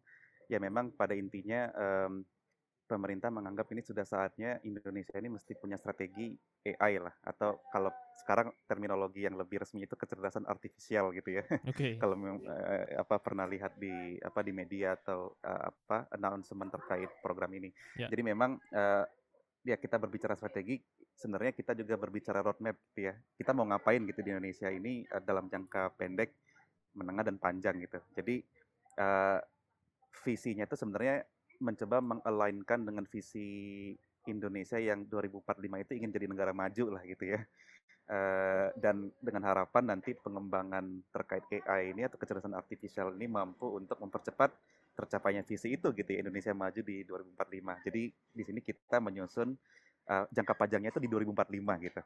ya 0.51 0.59
memang 0.59 0.91
pada 0.91 1.15
intinya 1.15 1.71
um, 1.71 2.27
pemerintah 2.83 3.31
menganggap 3.31 3.71
ini 3.71 3.81
sudah 3.81 4.03
saatnya 4.03 4.59
Indonesia 4.67 5.15
ini 5.15 5.31
mesti 5.31 5.55
punya 5.55 5.79
strategi 5.79 6.35
AI 6.67 6.99
lah 6.99 7.15
atau 7.23 7.63
kalau 7.71 7.89
sekarang 8.23 8.51
terminologi 8.67 9.23
yang 9.23 9.39
lebih 9.39 9.63
resmi 9.63 9.87
itu 9.87 9.95
kecerdasan 9.95 10.43
artifisial 10.45 11.15
gitu 11.15 11.39
ya. 11.39 11.43
Okay. 11.73 11.97
kalau 11.97 12.13
uh, 12.19 12.85
apa 13.01 13.17
pernah 13.17 13.49
lihat 13.49 13.79
di 13.81 14.19
apa 14.21 14.45
di 14.45 14.53
media 14.53 14.93
atau 14.93 15.33
uh, 15.41 15.73
apa 15.73 16.11
announcement 16.13 16.69
terkait 16.69 17.09
program 17.23 17.49
ini. 17.55 17.73
Yeah. 17.97 18.11
Jadi 18.11 18.21
memang 18.21 18.59
uh, 18.75 19.07
ya 19.63 19.79
kita 19.79 19.97
berbicara 19.97 20.35
strategi 20.35 20.77
sebenarnya 21.17 21.55
kita 21.55 21.73
juga 21.73 21.95
berbicara 21.97 22.43
roadmap 22.43 22.77
gitu 22.93 23.09
ya. 23.09 23.15
Kita 23.15 23.55
mau 23.55 23.65
ngapain 23.65 24.03
gitu 24.05 24.21
di 24.21 24.29
Indonesia 24.35 24.69
ini 24.69 25.07
uh, 25.07 25.23
dalam 25.23 25.49
jangka 25.49 25.97
pendek, 25.97 26.35
menengah 26.93 27.25
dan 27.31 27.39
panjang 27.39 27.79
gitu. 27.81 27.97
Jadi 28.13 28.43
uh, 28.99 29.39
visinya 30.21 30.67
itu 30.67 30.77
sebenarnya 30.77 31.25
mencoba 31.63 32.03
mengalignkan 32.03 32.83
dengan 32.83 33.07
visi 33.07 33.47
Indonesia 34.27 34.75
yang 34.79 35.07
2045 35.07 35.83
itu 35.87 35.91
ingin 35.95 36.11
jadi 36.11 36.25
negara 36.27 36.51
maju 36.51 36.99
lah 36.99 37.03
gitu 37.07 37.31
ya. 37.31 37.39
Uh, 38.03 38.67
dan 38.75 39.07
dengan 39.23 39.47
harapan 39.47 39.95
nanti 39.95 40.11
pengembangan 40.11 40.83
terkait 41.15 41.47
AI 41.63 41.95
ini 41.95 42.03
atau 42.03 42.19
kecerdasan 42.19 42.51
artifisial 42.51 43.15
ini 43.15 43.31
mampu 43.31 43.79
untuk 43.79 43.95
mempercepat 44.03 44.51
tercapainya 44.91 45.47
visi 45.47 45.71
itu 45.71 45.87
gitu 45.95 46.09
ya 46.11 46.19
Indonesia 46.19 46.51
maju 46.51 46.81
di 46.83 47.07
2045. 47.07 47.87
Jadi 47.87 48.03
di 48.11 48.43
sini 48.43 48.59
kita 48.59 48.99
menyusun 48.99 49.55
uh, 50.11 50.25
jangka 50.29 50.53
panjangnya 50.53 50.91
itu 50.91 50.99
di 50.99 51.09
2045 51.09 51.87
gitu. 51.87 52.01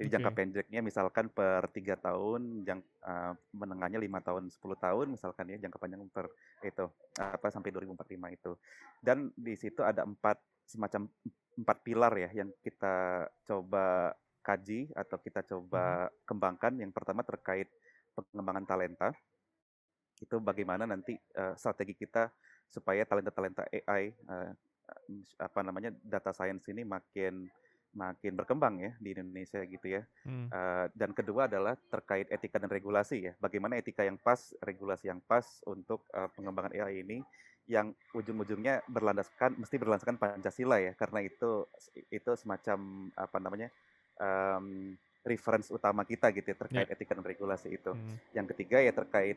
Jadi 0.00 0.08
okay. 0.08 0.16
jangka 0.16 0.32
pendeknya 0.32 0.80
misalkan 0.80 1.28
per 1.28 1.68
tiga 1.76 1.92
tahun, 2.00 2.64
jang, 2.64 2.80
uh, 3.04 3.36
menengahnya 3.52 4.00
lima 4.00 4.24
tahun, 4.24 4.48
10 4.48 4.56
tahun 4.80 5.12
misalkan 5.12 5.44
ya, 5.52 5.60
jangka 5.60 5.76
panjang 5.76 6.00
per 6.08 6.24
itu 6.64 6.88
apa 7.20 7.52
sampai 7.52 7.68
2045 7.68 8.32
itu. 8.32 8.56
Dan 9.04 9.28
di 9.36 9.52
situ 9.60 9.84
ada 9.84 10.08
empat 10.08 10.40
semacam 10.64 11.04
empat 11.60 11.78
pilar 11.84 12.16
ya 12.16 12.32
yang 12.32 12.48
kita 12.64 13.28
coba 13.44 14.16
kaji 14.40 14.88
atau 14.96 15.20
kita 15.20 15.44
coba 15.44 16.08
hmm. 16.08 16.12
kembangkan. 16.24 16.72
Yang 16.80 16.96
pertama 16.96 17.20
terkait 17.20 17.68
pengembangan 18.16 18.64
talenta. 18.64 19.12
Itu 20.16 20.40
bagaimana 20.40 20.88
nanti 20.88 21.12
uh, 21.36 21.52
strategi 21.60 21.92
kita 21.92 22.32
supaya 22.72 23.04
talenta-talenta 23.04 23.68
AI 23.68 24.16
uh, 24.32 24.48
apa 25.36 25.60
namanya 25.60 25.92
data 26.00 26.32
science 26.32 26.72
ini 26.72 26.88
makin 26.88 27.52
makin 27.90 28.38
berkembang 28.38 28.78
ya 28.78 28.92
di 29.02 29.14
Indonesia 29.14 29.60
gitu 29.66 29.86
ya. 29.86 30.02
Hmm. 30.22 30.46
Uh, 30.50 30.86
dan 30.94 31.10
kedua 31.10 31.50
adalah 31.50 31.74
terkait 31.90 32.30
etika 32.30 32.62
dan 32.62 32.70
regulasi 32.70 33.30
ya. 33.30 33.32
Bagaimana 33.42 33.78
etika 33.78 34.06
yang 34.06 34.18
pas, 34.18 34.54
regulasi 34.62 35.10
yang 35.10 35.18
pas 35.26 35.44
untuk 35.66 36.06
uh, 36.14 36.30
pengembangan 36.34 36.74
AI 36.78 37.02
ini 37.02 37.18
yang 37.70 37.94
ujung-ujungnya 38.14 38.82
berlandaskan 38.90 39.58
mesti 39.58 39.76
berlandaskan 39.78 40.18
Pancasila 40.18 40.78
ya. 40.78 40.94
Karena 40.94 41.22
itu 41.22 41.66
itu 42.10 42.30
semacam 42.38 43.10
apa 43.18 43.38
namanya? 43.42 43.68
Um, 44.20 44.94
reference 45.20 45.68
utama 45.68 46.04
kita 46.08 46.32
gitu 46.32 46.48
ya, 46.48 46.56
terkait 46.56 46.88
yeah. 46.88 46.94
etika 46.96 47.12
dan 47.12 47.24
regulasi 47.24 47.76
itu. 47.76 47.92
Hmm. 47.92 48.16
Yang 48.32 48.56
ketiga 48.56 48.80
ya 48.80 48.92
terkait 48.94 49.36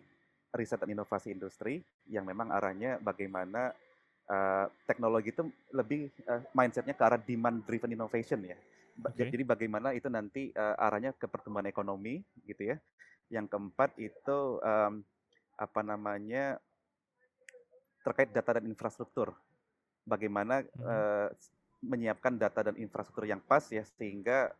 riset 0.53 0.79
dan 0.79 0.93
inovasi 0.93 1.33
industri 1.33 1.81
yang 2.07 2.23
memang 2.23 2.53
arahnya 2.53 3.01
bagaimana 3.01 3.73
uh, 4.29 4.65
teknologi 4.88 5.33
itu 5.33 5.43
lebih 5.73 6.12
uh, 6.27 6.41
mindsetnya 6.55 6.95
ke 6.95 7.03
arah 7.03 7.19
demand 7.19 7.63
driven 7.65 7.91
innovation 7.91 8.39
ya. 8.43 8.57
Okay. 8.93 9.33
Jadi 9.33 9.43
bagaimana 9.43 9.89
itu 9.97 10.05
nanti 10.05 10.53
uh, 10.53 10.77
arahnya 10.77 11.17
ke 11.17 11.25
pertumbuhan 11.25 11.65
ekonomi 11.65 12.21
gitu 12.45 12.75
ya. 12.75 12.77
Yang 13.33 13.57
keempat 13.57 13.97
itu 13.97 14.62
um, 14.62 15.01
apa 15.57 15.81
namanya 15.81 16.62
terkait 18.05 18.29
data 18.29 18.62
dan 18.62 18.69
infrastruktur. 18.69 19.33
Bagaimana 20.03 20.62
hmm. 20.62 20.83
uh, 20.83 21.27
menyiapkan 21.83 22.39
data 22.39 22.71
dan 22.71 22.75
infrastruktur 22.79 23.27
yang 23.27 23.41
pas 23.43 23.65
ya 23.67 23.83
sehingga 23.99 24.53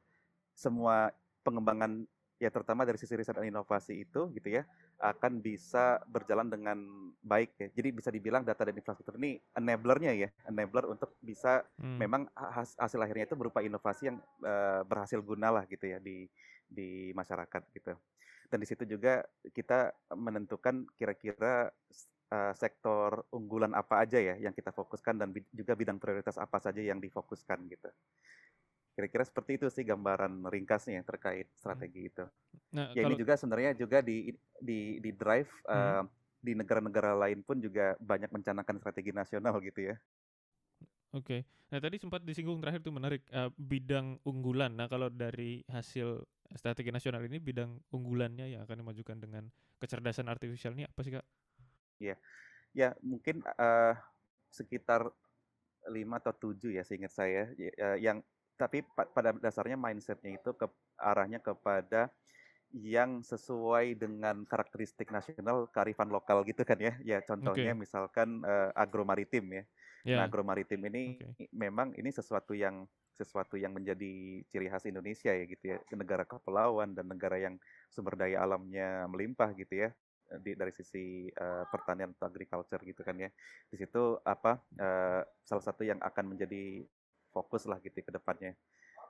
semua 0.56 1.12
pengembangan 1.44 2.08
ya 2.44 2.52
terutama 2.52 2.84
dari 2.84 3.00
sisi 3.00 3.16
riset 3.16 3.40
dan 3.40 3.48
inovasi 3.48 4.04
itu 4.04 4.28
gitu 4.36 4.60
ya 4.60 4.68
akan 5.00 5.40
bisa 5.40 6.04
berjalan 6.12 6.52
dengan 6.52 6.76
baik 7.24 7.56
ya. 7.56 7.68
Jadi 7.72 7.90
bisa 7.96 8.12
dibilang 8.12 8.44
data 8.44 8.68
dan 8.68 8.76
infrastruktur 8.76 9.16
ini 9.16 9.40
enablernya 9.56 10.12
ya, 10.12 10.30
enabler 10.52 10.92
untuk 10.92 11.16
bisa 11.24 11.64
hmm. 11.80 11.98
memang 12.04 12.22
hasil 12.76 13.00
akhirnya 13.00 13.32
itu 13.32 13.40
berupa 13.40 13.64
inovasi 13.64 14.12
yang 14.12 14.20
uh, 14.44 14.84
berhasil 14.84 15.24
guna 15.24 15.56
lah 15.56 15.64
gitu 15.72 15.88
ya 15.88 16.04
di 16.04 16.28
di 16.68 17.16
masyarakat 17.16 17.64
gitu. 17.72 17.96
Dan 18.52 18.60
di 18.60 18.68
situ 18.68 18.84
juga 18.86 19.24
kita 19.56 19.96
menentukan 20.14 20.86
kira-kira 21.00 21.72
uh, 22.30 22.54
sektor 22.54 23.26
unggulan 23.32 23.72
apa 23.74 24.04
aja 24.04 24.20
ya 24.20 24.36
yang 24.38 24.54
kita 24.54 24.70
fokuskan 24.76 25.16
dan 25.18 25.30
juga 25.50 25.74
bidang 25.74 25.98
prioritas 25.98 26.36
apa 26.36 26.60
saja 26.60 26.84
yang 26.84 27.00
difokuskan 27.00 27.66
gitu. 27.72 27.90
Kira-kira 28.94 29.26
seperti 29.26 29.58
itu 29.58 29.68
sih 29.74 29.82
gambaran 29.82 30.46
ringkasnya 30.46 31.02
terkait 31.02 31.50
strategi 31.58 32.06
hmm. 32.06 32.10
itu. 32.14 32.26
Nah, 32.78 32.94
ya 32.94 33.02
kalau... 33.02 33.10
ini 33.10 33.16
juga 33.18 33.34
sebenarnya 33.34 33.72
juga 33.74 34.06
di 34.06 34.30
di 34.62 35.02
di 35.02 35.12
drive 35.14 35.50
hmm. 35.66 35.74
uh, 35.74 36.04
di 36.44 36.54
negara-negara 36.54 37.18
lain 37.18 37.42
pun 37.42 37.58
juga 37.58 37.98
banyak 37.98 38.30
mencanangkan 38.30 38.78
strategi 38.78 39.10
nasional 39.16 39.58
gitu 39.64 39.94
ya. 39.94 39.96
Oke, 41.14 41.26
okay. 41.26 41.42
nah 41.70 41.78
tadi 41.78 42.02
sempat 42.02 42.26
disinggung 42.26 42.58
terakhir 42.58 42.82
tuh 42.82 42.94
menarik 42.94 43.22
uh, 43.30 43.54
bidang 43.54 44.18
unggulan. 44.26 44.74
Nah 44.74 44.90
kalau 44.90 45.14
dari 45.14 45.62
hasil 45.70 46.26
strategi 46.58 46.90
nasional 46.90 47.22
ini 47.26 47.38
bidang 47.38 47.70
unggulannya 47.94 48.58
yang 48.58 48.66
akan 48.66 48.82
dimajukan 48.82 49.18
dengan 49.22 49.46
kecerdasan 49.78 50.26
artifisial 50.26 50.74
ini 50.74 50.90
apa 50.90 51.00
sih 51.06 51.14
kak? 51.14 51.26
Iya, 52.02 52.18
ya 52.74 52.90
mungkin 53.06 53.46
uh, 53.46 53.94
sekitar 54.50 55.06
lima 55.94 56.18
atau 56.18 56.34
tujuh 56.34 56.74
ya 56.74 56.82
seingat 56.82 57.14
saya 57.14 57.52
ya, 57.60 57.96
yang 58.00 58.26
tapi 58.64 58.80
pada 58.96 59.36
dasarnya 59.36 59.76
mindsetnya 59.76 60.40
itu 60.40 60.56
ke 60.56 60.72
arahnya 60.96 61.44
kepada 61.44 62.08
yang 62.72 63.20
sesuai 63.22 64.00
dengan 64.00 64.48
karakteristik 64.48 65.12
nasional 65.12 65.68
kearifan 65.70 66.08
lokal 66.08 66.42
gitu 66.48 66.64
kan 66.64 66.80
ya 66.80 66.96
ya 67.04 67.20
contohnya 67.22 67.76
okay. 67.76 67.82
misalkan 67.84 68.40
uh, 68.42 68.72
agromaritim 68.74 69.46
ya 69.52 69.64
yeah. 70.08 70.18
nah 70.24 70.32
agromaritim 70.32 70.80
ini 70.88 71.20
okay. 71.20 71.52
memang 71.52 71.92
ini 72.00 72.10
sesuatu 72.10 72.56
yang 72.56 72.88
sesuatu 73.14 73.60
yang 73.60 73.78
menjadi 73.78 74.42
ciri 74.50 74.72
khas 74.72 74.90
Indonesia 74.90 75.30
ya 75.30 75.46
gitu 75.46 75.76
ya 75.76 75.78
negara 75.94 76.26
kepulauan 76.26 76.98
dan 76.98 77.06
negara 77.12 77.38
yang 77.38 77.62
sumber 77.94 78.18
daya 78.18 78.42
alamnya 78.42 79.06
melimpah 79.06 79.54
gitu 79.54 79.86
ya 79.86 79.90
di, 80.42 80.58
dari 80.58 80.74
sisi 80.74 81.30
uh, 81.30 81.70
pertanian 81.70 82.16
atau 82.18 82.26
agriculture 82.26 82.82
gitu 82.82 83.06
kan 83.06 83.22
ya 83.22 83.30
di 83.70 83.76
situ 83.78 84.18
apa 84.26 84.58
uh, 84.82 85.22
salah 85.46 85.62
satu 85.62 85.86
yang 85.86 86.02
akan 86.02 86.34
menjadi 86.34 86.82
fokus 87.34 87.66
lah 87.66 87.82
gitu 87.82 88.06
ke 88.06 88.14
depannya. 88.14 88.54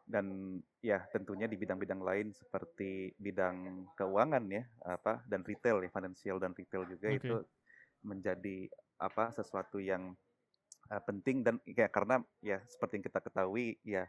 Dan 0.03 0.59
ya 0.79 1.03
tentunya 1.12 1.47
di 1.47 1.59
bidang-bidang 1.59 1.99
lain 1.99 2.31
seperti 2.31 3.12
bidang 3.19 3.88
keuangan 3.99 4.43
ya, 4.47 4.63
apa 4.88 5.23
dan 5.27 5.43
retail 5.43 5.83
ya, 5.83 5.91
financial 5.91 6.39
dan 6.39 6.55
retail 6.55 6.88
juga 6.88 7.07
okay. 7.12 7.19
itu 7.19 7.36
menjadi 8.03 8.67
apa 8.99 9.31
sesuatu 9.31 9.79
yang 9.79 10.15
uh, 10.91 11.03
penting 11.03 11.43
dan 11.43 11.59
ya 11.63 11.88
karena 11.88 12.19
ya 12.43 12.59
seperti 12.67 12.99
yang 12.99 13.05
kita 13.07 13.19
ketahui 13.23 13.79
ya 13.83 14.07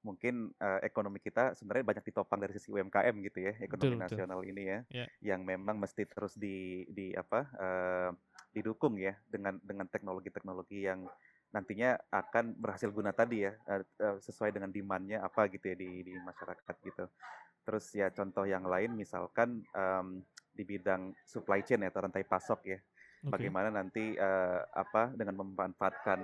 mungkin 0.00 0.48
uh, 0.56 0.80
ekonomi 0.80 1.20
kita 1.20 1.52
sebenarnya 1.52 1.84
banyak 1.92 2.04
ditopang 2.08 2.40
dari 2.40 2.56
sisi 2.56 2.72
UMKM 2.72 3.14
gitu 3.20 3.38
ya 3.44 3.52
ekonomi 3.60 4.00
betul, 4.00 4.04
nasional 4.08 4.40
betul. 4.40 4.50
ini 4.52 4.62
ya 4.64 4.78
yeah. 4.88 5.08
yang 5.20 5.44
memang 5.44 5.76
mesti 5.76 6.08
terus 6.08 6.32
di 6.40 6.88
di 6.88 7.12
apa 7.12 7.40
uh, 7.60 8.10
didukung 8.50 8.96
ya 8.96 9.12
dengan 9.28 9.60
dengan 9.60 9.84
teknologi-teknologi 9.92 10.88
yang 10.88 11.04
nantinya 11.50 11.98
akan 12.14 12.54
berhasil 12.54 12.90
guna 12.94 13.10
tadi 13.10 13.42
ya 13.42 13.52
eh, 13.66 13.82
eh, 13.82 14.16
sesuai 14.22 14.54
dengan 14.54 14.70
demandnya 14.70 15.22
apa 15.26 15.50
gitu 15.50 15.74
ya 15.74 15.76
di 15.76 16.06
di 16.06 16.14
masyarakat 16.14 16.74
gitu. 16.86 17.04
Terus 17.66 17.86
ya 17.94 18.08
contoh 18.14 18.46
yang 18.46 18.64
lain 18.64 18.96
misalkan 18.96 19.62
um, 19.76 20.22
di 20.50 20.62
bidang 20.62 21.14
supply 21.26 21.62
chain 21.62 21.82
ya 21.82 21.90
rantai 21.92 22.24
pasok 22.24 22.60
ya. 22.66 22.78
Okay. 23.20 23.28
Bagaimana 23.28 23.68
nanti 23.68 24.16
uh, 24.16 24.64
apa 24.72 25.12
dengan 25.12 25.44
memanfaatkan 25.44 26.20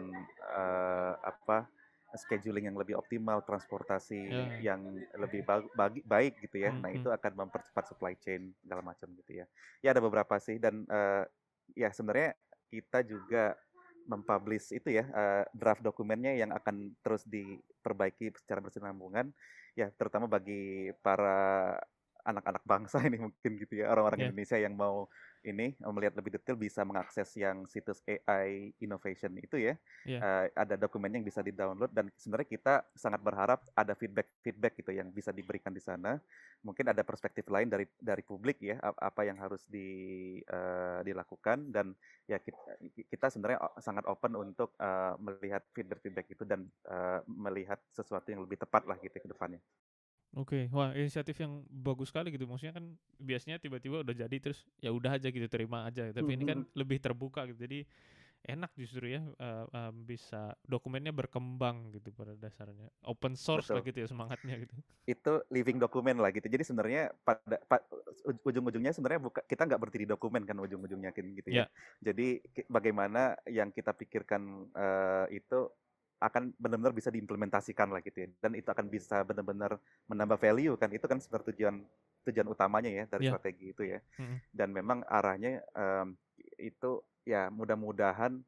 uh, 0.49 1.12
apa 1.21 1.69
scheduling 2.17 2.73
yang 2.73 2.79
lebih 2.81 2.97
optimal, 2.97 3.45
transportasi 3.45 4.33
yeah. 4.33 4.73
yang 4.73 4.81
lebih 5.21 5.45
bagi, 5.77 6.01
baik 6.07 6.41
gitu 6.41 6.65
ya. 6.65 6.73
Mm 6.73 6.81
-hmm. 6.81 6.85
Nah, 6.89 6.91
itu 6.97 7.09
akan 7.12 7.33
mempercepat 7.45 7.85
supply 7.93 8.17
chain 8.17 8.57
segala 8.65 8.81
macam 8.81 9.12
gitu 9.12 9.45
ya. 9.45 9.47
Ya 9.85 9.93
ada 9.93 10.01
beberapa 10.01 10.41
sih 10.41 10.57
dan 10.57 10.89
uh, 10.89 11.29
ya 11.77 11.93
sebenarnya 11.93 12.33
kita 12.73 13.05
juga 13.05 13.55
mempublish 14.07 14.73
itu 14.73 14.95
ya 14.95 15.05
uh, 15.11 15.45
draft 15.53 15.83
dokumennya 15.83 16.38
yang 16.38 16.51
akan 16.55 16.95
terus 17.03 17.27
diperbaiki 17.27 18.33
secara 18.38 18.62
bersinambungan 18.62 19.31
ya 19.77 19.92
terutama 19.95 20.31
bagi 20.31 20.90
para 21.05 21.77
anak-anak 22.27 22.65
bangsa 22.67 22.99
ini 23.07 23.23
mungkin 23.23 23.53
gitu 23.62 23.81
ya 23.81 23.95
orang-orang 23.95 24.19
yeah. 24.21 24.27
Indonesia 24.29 24.59
yang 24.59 24.75
mau 24.75 25.07
ini 25.47 25.79
melihat 25.79 26.19
lebih 26.19 26.35
detail 26.35 26.59
bisa 26.59 26.83
mengakses 26.83 27.31
yang 27.39 27.62
situs 27.71 28.03
AI 28.03 28.75
Innovation 28.83 29.39
itu 29.39 29.62
ya 29.62 29.75
yeah. 30.05 30.17
Iya. 30.17 30.19
uh, 30.23 30.45
ada 30.67 30.75
dokumen 30.75 31.12
yang 31.12 31.25
bisa 31.27 31.45
di-download 31.45 31.93
dan 31.95 32.11
sebenarnya 32.19 32.49
kita 32.51 32.75
sangat 32.95 33.21
berharap 33.23 33.62
ada 33.75 33.95
feedback 33.95 34.29
feedback 34.43 34.75
gitu 34.79 34.91
yang 34.91 35.12
bisa 35.15 35.31
diberikan 35.31 35.71
di 35.71 35.83
sana 35.83 36.19
mungkin 36.65 36.91
ada 36.91 37.07
perspektif 37.07 37.47
lain 37.47 37.71
dari 37.71 37.87
dari 38.01 38.23
publik 38.27 38.59
ya 38.65 38.81
apa 38.83 39.23
yang 39.23 39.39
harus 39.39 39.62
di 39.71 39.87
uh, 40.51 41.05
dilakukan 41.05 41.71
dan 41.71 41.95
ya 42.27 42.43
kita, 42.43 42.59
kita 43.07 43.27
sebenarnya 43.31 43.62
sangat 43.79 44.03
open 44.11 44.35
untuk 44.35 44.75
uh, 44.83 45.15
melihat 45.23 45.62
feedback 45.71 46.03
feedback 46.03 46.27
itu 46.27 46.43
dan 46.43 46.67
uh, 46.91 47.23
melihat 47.31 47.79
sesuatu 47.95 48.27
yang 48.35 48.43
lebih 48.43 48.59
tepat 48.59 48.83
lah 48.89 48.99
gitu 48.99 49.15
ke 49.15 49.29
depannya. 49.31 49.62
Oke, 50.37 50.68
wah 50.68 50.92
inisiatif 50.92 51.40
yang 51.40 51.64
bagus 51.72 52.12
sekali 52.12 52.29
gitu. 52.29 52.44
Maksudnya 52.44 52.77
kan 52.77 52.85
biasanya 53.16 53.57
tiba-tiba 53.57 54.05
udah 54.05 54.12
jadi 54.12 54.37
terus 54.37 54.68
ya 54.85 54.92
udah 54.92 55.16
aja 55.16 55.33
gitu 55.33 55.49
terima 55.49 55.88
aja. 55.88 56.12
Tapi 56.12 56.31
ini 56.37 56.44
kan 56.44 56.59
lebih 56.77 57.01
terbuka 57.01 57.49
gitu. 57.49 57.64
Jadi 57.64 57.88
enak 58.46 58.70
justru 58.79 59.11
ya 59.11 59.25
uh, 59.42 59.64
uh, 59.66 59.92
bisa 59.96 60.55
dokumennya 60.68 61.11
berkembang 61.11 61.88
gitu 61.96 62.12
pada 62.12 62.37
dasarnya. 62.37 62.92
Open 63.09 63.33
source 63.35 63.72
Betul. 63.72 63.77
lah 63.81 63.83
gitu 63.88 63.99
ya 64.05 64.09
semangatnya 64.12 64.55
gitu. 64.61 64.75
Itu 65.09 65.33
living 65.49 65.81
dokumen 65.81 66.20
lah 66.20 66.31
gitu. 66.31 66.46
Jadi 66.53 66.62
sebenarnya 66.68 67.16
pada 67.25 67.57
pa, 67.64 67.81
ujung-ujungnya 68.44 68.92
sebenarnya 68.92 69.20
buka, 69.25 69.40
kita 69.49 69.64
nggak 69.64 69.81
berdiri 69.88 70.05
dokumen 70.05 70.44
kan 70.44 70.61
ujung-ujungnya 70.61 71.16
gitu 71.16 71.49
ya. 71.49 71.64
Yeah. 71.64 71.68
Jadi 72.12 72.44
bagaimana 72.68 73.40
yang 73.49 73.72
kita 73.72 73.96
pikirkan 73.96 74.68
uh, 74.77 75.27
itu 75.33 75.72
akan 76.16 76.57
benar-benar 76.57 76.96
bisa 76.96 77.12
diimplementasikan 77.12 77.92
lah 77.92 78.00
gitu 78.00 78.24
ya 78.24 78.29
dan 78.40 78.57
itu 78.57 78.68
akan 78.72 78.88
bisa 78.88 79.20
benar-benar 79.20 79.76
menambah 80.09 80.40
value 80.40 80.72
kan 80.81 80.88
itu 80.88 81.05
kan 81.05 81.20
seperti 81.20 81.52
tujuan 81.52 81.85
tujuan 82.24 82.48
utamanya 82.48 82.88
ya 82.88 83.05
dari 83.05 83.29
yeah. 83.29 83.33
strategi 83.37 83.66
itu 83.76 83.83
ya 83.85 84.00
mm-hmm. 84.00 84.38
dan 84.57 84.68
memang 84.72 85.05
arahnya 85.05 85.61
um, 85.76 86.16
itu 86.57 87.05
ya 87.29 87.52
mudah-mudahan 87.52 88.40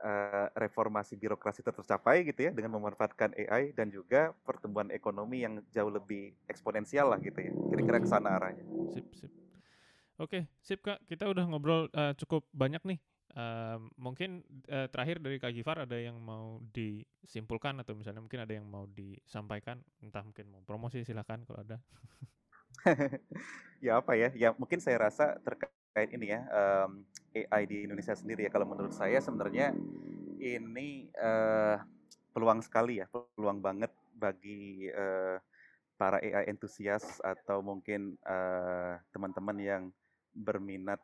uh, 0.00 0.48
reformasi 0.56 1.20
birokrasi 1.20 1.60
tercapai 1.60 2.24
gitu 2.24 2.48
ya 2.48 2.50
dengan 2.56 2.80
memanfaatkan 2.80 3.36
AI 3.36 3.76
dan 3.76 3.92
juga 3.92 4.32
pertumbuhan 4.48 4.88
ekonomi 4.88 5.44
yang 5.44 5.60
jauh 5.76 5.92
lebih 5.92 6.32
eksponensial 6.48 7.12
lah 7.12 7.20
gitu 7.20 7.36
ya 7.36 7.52
kira-kira 7.68 8.00
ke 8.00 8.08
sana 8.08 8.40
arahnya 8.40 8.64
sip 8.96 9.06
sip 9.12 9.32
oke 10.16 10.40
sip 10.64 10.80
kak 10.80 10.98
kita 11.04 11.28
udah 11.28 11.44
ngobrol 11.46 11.92
uh, 11.92 12.16
cukup 12.16 12.48
banyak 12.56 12.80
nih 12.82 12.98
Uh, 13.34 13.82
mungkin 13.98 14.46
uh, 14.70 14.86
terakhir 14.86 15.18
dari 15.18 15.42
Kak 15.42 15.50
Gifar 15.50 15.82
ada 15.82 15.98
yang 15.98 16.22
mau 16.22 16.62
disimpulkan 16.70 17.74
atau 17.82 17.98
misalnya 17.98 18.22
mungkin 18.22 18.46
ada 18.46 18.54
yang 18.54 18.62
mau 18.62 18.86
disampaikan, 18.86 19.82
entah 19.98 20.22
mungkin 20.22 20.54
mau 20.54 20.62
promosi 20.62 21.02
silahkan 21.02 21.42
kalau 21.42 21.58
ada. 21.58 21.82
ya 23.84 23.98
apa 23.98 24.14
ya? 24.14 24.30
Ya 24.38 24.54
mungkin 24.54 24.78
saya 24.78 25.10
rasa 25.10 25.34
terkait 25.42 26.14
ini 26.14 26.30
ya 26.30 26.46
um, 26.46 27.02
AI 27.34 27.66
di 27.66 27.90
Indonesia 27.90 28.14
sendiri 28.14 28.46
ya 28.46 28.54
kalau 28.54 28.70
menurut 28.70 28.94
saya 28.94 29.18
sebenarnya 29.18 29.74
ini 30.38 31.10
uh, 31.18 31.82
peluang 32.30 32.62
sekali 32.62 33.02
ya, 33.02 33.10
peluang 33.34 33.58
banget 33.58 33.90
bagi 34.14 34.86
uh, 34.94 35.42
para 35.98 36.22
AI 36.22 36.46
entusias 36.46 37.18
atau 37.18 37.66
mungkin 37.66 38.14
teman-teman 39.10 39.58
uh, 39.58 39.66
yang 39.66 39.82
berminat 40.34 41.02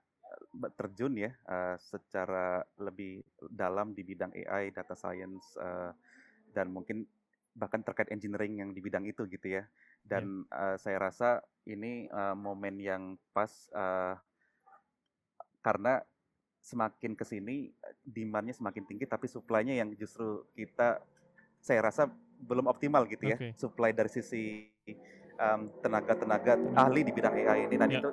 terjun 0.74 1.14
ya 1.14 1.30
uh, 1.46 1.78
secara 1.78 2.66
lebih 2.82 3.22
dalam 3.46 3.94
di 3.94 4.02
bidang 4.02 4.34
AI, 4.34 4.74
data 4.74 4.98
science 4.98 5.54
uh, 5.56 5.94
dan 6.50 6.74
mungkin 6.74 7.06
bahkan 7.54 7.82
terkait 7.82 8.10
engineering 8.10 8.58
yang 8.62 8.70
di 8.74 8.82
bidang 8.82 9.06
itu 9.06 9.26
gitu 9.30 9.46
ya. 9.46 9.62
Dan 10.02 10.46
yeah. 10.50 10.74
uh, 10.74 10.76
saya 10.78 10.98
rasa 10.98 11.42
ini 11.66 12.10
uh, 12.10 12.34
momen 12.34 12.82
yang 12.82 13.14
pas 13.30 13.50
uh, 13.74 14.18
karena 15.62 16.02
semakin 16.60 17.16
ke 17.16 17.24
sini 17.24 17.72
demandnya 18.04 18.52
semakin 18.52 18.84
tinggi 18.84 19.08
tapi 19.08 19.24
supply-nya 19.30 19.80
yang 19.80 19.96
justru 19.96 20.44
kita 20.52 21.00
saya 21.60 21.80
rasa 21.80 22.10
belum 22.42 22.66
optimal 22.68 23.06
gitu 23.06 23.30
ya. 23.30 23.36
Okay. 23.38 23.52
Supply 23.54 23.94
dari 23.94 24.10
sisi 24.10 24.68
tenaga-tenaga 25.80 26.52
um, 26.60 26.76
ahli 26.76 27.00
di 27.00 27.16
bidang 27.16 27.32
AI 27.32 27.64
ini 27.64 27.80
dan 27.80 27.88
yeah. 27.88 28.04
itu 28.04 28.10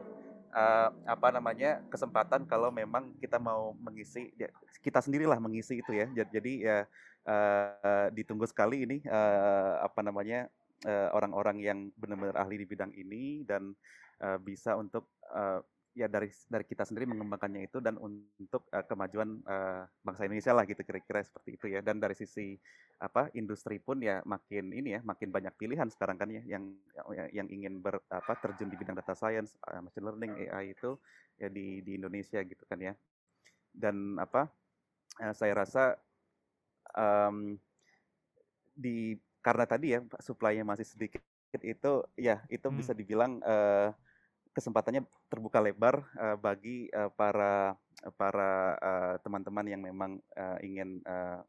uh, 0.58 0.90
apa 1.06 1.28
namanya 1.30 1.86
kesempatan 1.94 2.50
kalau 2.50 2.74
memang 2.74 3.14
kita 3.22 3.38
mau 3.38 3.78
mengisi 3.78 4.34
ya, 4.34 4.50
kita 4.82 5.06
sendirilah 5.06 5.38
mengisi 5.38 5.80
itu 5.80 5.94
ya. 5.94 6.10
Jadi 6.10 6.66
ya 6.66 6.90
uh, 7.30 8.08
ditunggu 8.10 8.50
sekali 8.50 8.90
ini 8.90 8.98
uh, 9.06 9.86
apa 9.86 10.02
namanya 10.02 10.50
uh, 10.90 11.14
orang-orang 11.14 11.58
yang 11.62 11.80
benar-benar 11.94 12.36
ahli 12.42 12.66
di 12.66 12.66
bidang 12.66 12.92
ini 12.98 13.46
dan 13.46 13.78
uh, 14.26 14.42
bisa 14.42 14.74
untuk 14.74 15.06
uh, 15.30 15.62
ya 15.98 16.06
dari 16.06 16.30
dari 16.46 16.62
kita 16.62 16.86
sendiri 16.86 17.10
mengembangkannya 17.10 17.66
itu 17.66 17.82
dan 17.82 17.98
untuk 17.98 18.70
uh, 18.70 18.86
kemajuan 18.86 19.42
uh, 19.50 19.90
bangsa 20.06 20.30
Indonesia 20.30 20.54
lah 20.54 20.70
gitu 20.70 20.86
kira-kira 20.86 21.26
seperti 21.26 21.58
itu 21.58 21.66
ya 21.74 21.82
dan 21.82 21.98
dari 21.98 22.14
sisi 22.14 22.54
apa 23.02 23.34
industri 23.34 23.82
pun 23.82 23.98
ya 23.98 24.22
makin 24.22 24.78
ini 24.78 24.94
ya 24.94 25.02
makin 25.02 25.34
banyak 25.34 25.58
pilihan 25.58 25.90
sekarang 25.90 26.22
kan 26.22 26.30
ya 26.30 26.46
yang 26.46 26.70
yang 27.34 27.50
ingin 27.50 27.82
ber 27.82 27.98
apa 28.14 28.38
terjun 28.38 28.70
di 28.70 28.78
bidang 28.78 28.94
data 28.94 29.18
science 29.18 29.58
uh, 29.66 29.82
machine 29.82 30.06
learning 30.06 30.38
AI 30.38 30.78
itu 30.78 31.02
ya 31.42 31.50
di 31.50 31.82
di 31.82 31.98
Indonesia 31.98 32.46
gitu 32.46 32.62
kan 32.70 32.78
ya 32.78 32.94
dan 33.74 34.22
apa 34.22 34.54
uh, 35.18 35.34
saya 35.34 35.58
rasa 35.58 35.98
um, 36.94 37.58
di 38.78 39.18
karena 39.42 39.66
tadi 39.66 39.98
ya 39.98 40.06
supply-nya 40.22 40.62
masih 40.62 40.86
sedikit 40.86 41.26
itu 41.66 42.06
ya 42.14 42.46
itu 42.54 42.70
hmm. 42.70 42.78
bisa 42.78 42.94
dibilang 42.94 43.42
uh, 43.42 43.90
kesempatannya 44.58 45.06
terbuka 45.30 45.62
lebar 45.62 46.02
uh, 46.18 46.38
bagi 46.42 46.90
uh, 46.90 47.14
para 47.14 47.78
para 48.18 48.78
teman-teman 49.22 49.66
uh, 49.66 49.72
yang 49.74 49.82
memang 49.82 50.12
uh, 50.38 50.58
ingin 50.66 51.02
uh, 51.06 51.42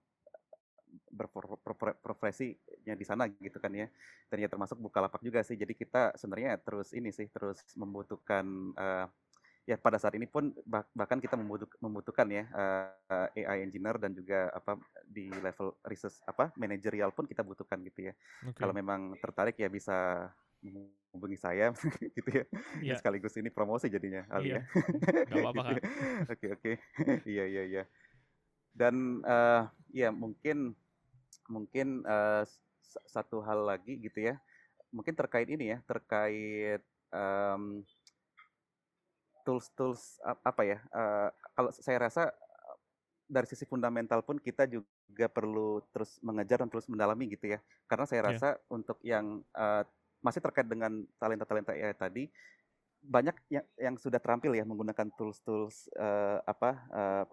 berprofesinya 1.12 2.94
di 2.96 3.04
sana 3.04 3.28
gitu 3.28 3.56
kan 3.61 3.72
ya. 3.72 3.88
Dan 4.28 4.44
ya 4.44 4.48
termasuk 4.48 4.76
Bukalapak 4.80 5.24
juga 5.24 5.40
sih. 5.40 5.56
Jadi 5.56 5.72
kita 5.72 6.12
sebenarnya 6.16 6.61
terus 6.61 6.92
ini 6.92 7.12
sih 7.12 7.28
terus 7.32 7.64
membutuhkan 7.76 8.44
uh, 8.76 9.06
ya 9.68 9.76
pada 9.76 10.00
saat 10.00 10.16
ini 10.16 10.24
pun 10.24 10.48
bah 10.64 10.84
bahkan 10.96 11.20
kita 11.20 11.36
membutuh, 11.36 11.68
membutuhkan 11.84 12.24
ya 12.32 12.48
uh, 12.56 13.28
AI 13.36 13.68
engineer 13.68 14.00
dan 14.00 14.16
juga 14.16 14.48
apa 14.56 14.80
di 15.04 15.28
level 15.28 15.76
research 15.84 16.24
apa 16.24 16.48
manajerial 16.56 17.12
pun 17.12 17.28
kita 17.28 17.44
butuhkan 17.44 17.84
gitu 17.84 18.09
ya. 18.09 18.14
Okay. 18.48 18.64
kalau 18.64 18.72
memang 18.72 19.12
tertarik 19.20 19.61
ya 19.61 19.68
bisa 19.68 20.28
menghubungi 20.62 21.38
saya 21.38 21.72
gitu 22.16 22.30
ya. 22.30 22.44
Yeah. 22.82 22.98
Sekaligus 22.98 23.34
ini 23.38 23.50
promosi 23.50 23.90
jadinya 23.90 24.26
Ali 24.30 24.54
yeah. 24.54 24.64
ya. 25.30 25.42
apa-apa 25.42 25.78
Oke 26.34 26.46
oke. 26.54 26.72
Iya 27.24 27.44
iya 27.46 27.62
iya. 27.64 27.82
Dan 28.74 29.22
uh, 29.26 29.66
ya 29.90 30.14
mungkin 30.14 30.74
mungkin 31.48 32.04
uh, 32.04 32.44
satu 33.09 33.42
hal 33.42 33.66
lagi 33.66 33.98
gitu 33.98 34.32
ya. 34.32 34.38
Mungkin 34.88 35.12
terkait 35.12 35.48
ini 35.52 35.76
ya, 35.76 35.78
terkait 35.84 36.80
um, 37.12 37.84
tools-tools 39.44 40.20
apa 40.24 40.62
ya? 40.64 40.78
Uh, 40.92 41.28
kalau 41.52 41.70
saya 41.72 41.98
rasa 42.09 42.32
dari 43.28 43.44
sisi 43.44 43.68
fundamental 43.68 44.24
pun 44.24 44.40
kita 44.40 44.64
juga 44.64 45.28
perlu 45.28 45.84
terus 45.92 46.16
mengejar 46.24 46.64
dan 46.64 46.72
terus 46.72 46.88
mendalami 46.88 47.28
gitu 47.28 47.52
ya. 47.52 47.61
Karena 47.84 48.09
saya 48.09 48.20
iya. 48.24 48.28
rasa 48.32 48.48
yeah. 48.56 48.72
untuk 48.72 48.98
yang 49.04 49.44
uh, 49.52 49.84
masih 50.28 50.44
terkait 50.44 50.68
dengan 50.68 50.92
talenta-talenta 51.16 51.72
AI 51.72 51.96
tadi 51.96 52.28
banyak 53.00 53.36
yang 53.48 53.66
yang 53.78 53.94
sudah 53.96 54.20
terampil 54.20 54.52
ya 54.52 54.66
menggunakan 54.66 55.08
tools-tools 55.16 55.88
uh, 55.96 56.44
apa 56.44 56.70
uh, 56.92 57.24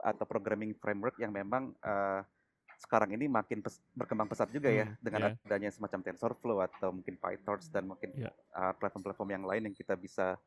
atau 0.00 0.24
programming 0.24 0.72
framework 0.78 1.18
yang 1.20 1.34
memang 1.34 1.74
uh, 1.82 2.22
sekarang 2.78 3.10
ini 3.18 3.26
makin 3.26 3.58
pes 3.58 3.82
berkembang 3.90 4.30
pesat 4.30 4.46
juga 4.54 4.70
ya 4.70 4.86
hmm, 4.86 5.02
dengan 5.02 5.20
yeah. 5.34 5.46
adanya 5.50 5.70
semacam 5.74 5.98
TensorFlow 5.98 6.62
atau 6.62 6.94
mungkin 6.94 7.18
PyTorch 7.18 7.66
dan 7.74 7.90
mungkin 7.90 8.14
yeah. 8.14 8.32
uh, 8.54 8.70
platform-platform 8.78 9.30
yang 9.34 9.44
lain 9.44 9.62
yang 9.66 9.74
kita 9.74 9.98
bisa 9.98 10.38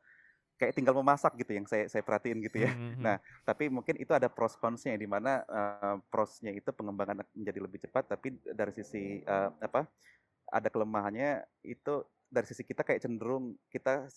kayak 0.56 0.72
tinggal 0.72 0.96
memasak 0.96 1.36
gitu 1.36 1.52
yang 1.58 1.66
saya 1.68 1.90
saya 1.92 2.00
perhatiin 2.00 2.40
gitu 2.40 2.64
ya. 2.64 2.72
Mm 2.72 2.80
-hmm. 2.80 3.02
Nah, 3.04 3.16
tapi 3.44 3.68
mungkin 3.68 4.00
itu 4.00 4.14
ada 4.16 4.32
pros 4.32 4.56
consnya 4.56 4.96
di 4.96 5.04
mana 5.04 5.44
uh, 5.44 6.00
prosnya 6.08 6.54
itu 6.54 6.72
pengembangan 6.72 7.20
menjadi 7.36 7.60
lebih 7.60 7.84
cepat 7.84 8.08
tapi 8.08 8.40
dari 8.48 8.72
sisi 8.72 9.20
uh, 9.28 9.52
apa 9.60 9.84
ada 10.52 10.68
kelemahannya 10.68 11.40
itu 11.64 12.04
dari 12.28 12.44
sisi 12.44 12.62
kita 12.62 12.84
kayak 12.84 13.00
cenderung 13.00 13.56
kita 13.72 14.08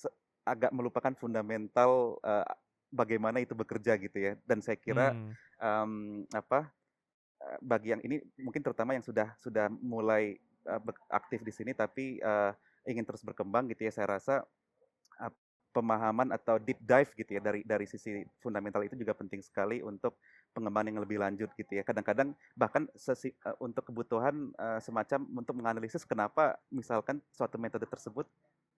agak 0.44 0.72
melupakan 0.76 1.16
fundamental 1.16 2.20
uh, 2.22 2.46
bagaimana 2.92 3.42
itu 3.42 3.56
bekerja 3.56 3.96
gitu 3.98 4.18
ya 4.20 4.34
dan 4.44 4.60
saya 4.60 4.78
kira 4.78 5.16
hmm. 5.16 5.32
um, 5.60 5.92
apa 6.36 6.70
bagi 7.62 7.94
yang 7.94 8.02
ini 8.02 8.22
mungkin 8.42 8.62
terutama 8.64 8.98
yang 8.98 9.06
sudah 9.06 9.34
sudah 9.38 9.70
mulai 9.70 10.38
uh, 10.70 10.82
aktif 11.14 11.42
di 11.46 11.54
sini 11.54 11.72
tapi 11.72 12.18
uh, 12.22 12.52
ingin 12.86 13.06
terus 13.06 13.22
berkembang 13.26 13.70
gitu 13.70 13.86
ya 13.86 13.94
saya 13.94 14.18
rasa 14.18 14.42
uh, 15.22 15.34
pemahaman 15.76 16.32
atau 16.32 16.56
deep 16.56 16.80
dive 16.80 17.12
gitu 17.20 17.36
ya 17.36 17.42
dari 17.44 17.62
dari 17.68 17.84
sisi 17.84 18.24
fundamental 18.40 18.82
itu 18.88 18.96
juga 18.96 19.12
penting 19.12 19.44
sekali 19.44 19.84
untuk 19.84 20.16
pengembangan 20.56 20.96
yang 20.96 21.02
lebih 21.04 21.20
lanjut 21.20 21.52
gitu 21.60 21.72
ya. 21.76 21.84
Kadang-kadang 21.84 22.32
bahkan 22.56 22.88
sesi, 22.96 23.36
uh, 23.44 23.54
untuk 23.60 23.92
kebutuhan 23.92 24.56
uh, 24.56 24.80
semacam 24.80 25.28
untuk 25.36 25.60
menganalisis 25.60 26.08
kenapa 26.08 26.56
misalkan 26.72 27.20
suatu 27.36 27.60
metode 27.60 27.84
tersebut 27.84 28.24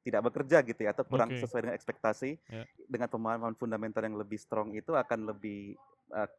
tidak 0.02 0.32
bekerja 0.32 0.64
gitu 0.64 0.82
ya 0.88 0.96
atau 0.96 1.04
kurang 1.04 1.36
okay. 1.36 1.44
sesuai 1.44 1.68
dengan 1.68 1.76
ekspektasi 1.76 2.40
yeah. 2.48 2.64
dengan 2.88 3.12
pemahaman 3.12 3.60
fundamental 3.60 4.00
yang 4.08 4.16
lebih 4.16 4.40
strong 4.40 4.72
itu 4.72 4.96
akan 4.96 5.36
lebih 5.36 5.76
uh, 6.16 6.30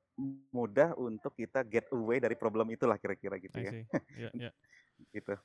mudah 0.50 0.96
untuk 0.96 1.36
kita 1.36 1.62
get 1.68 1.84
away 1.92 2.16
dari 2.18 2.32
problem 2.32 2.72
itulah 2.72 2.96
kira-kira 2.96 3.36
gitu 3.36 3.58
ya. 3.60 3.72
Yeah, 4.16 4.32
yeah. 4.48 4.52
gitu. 5.16 5.36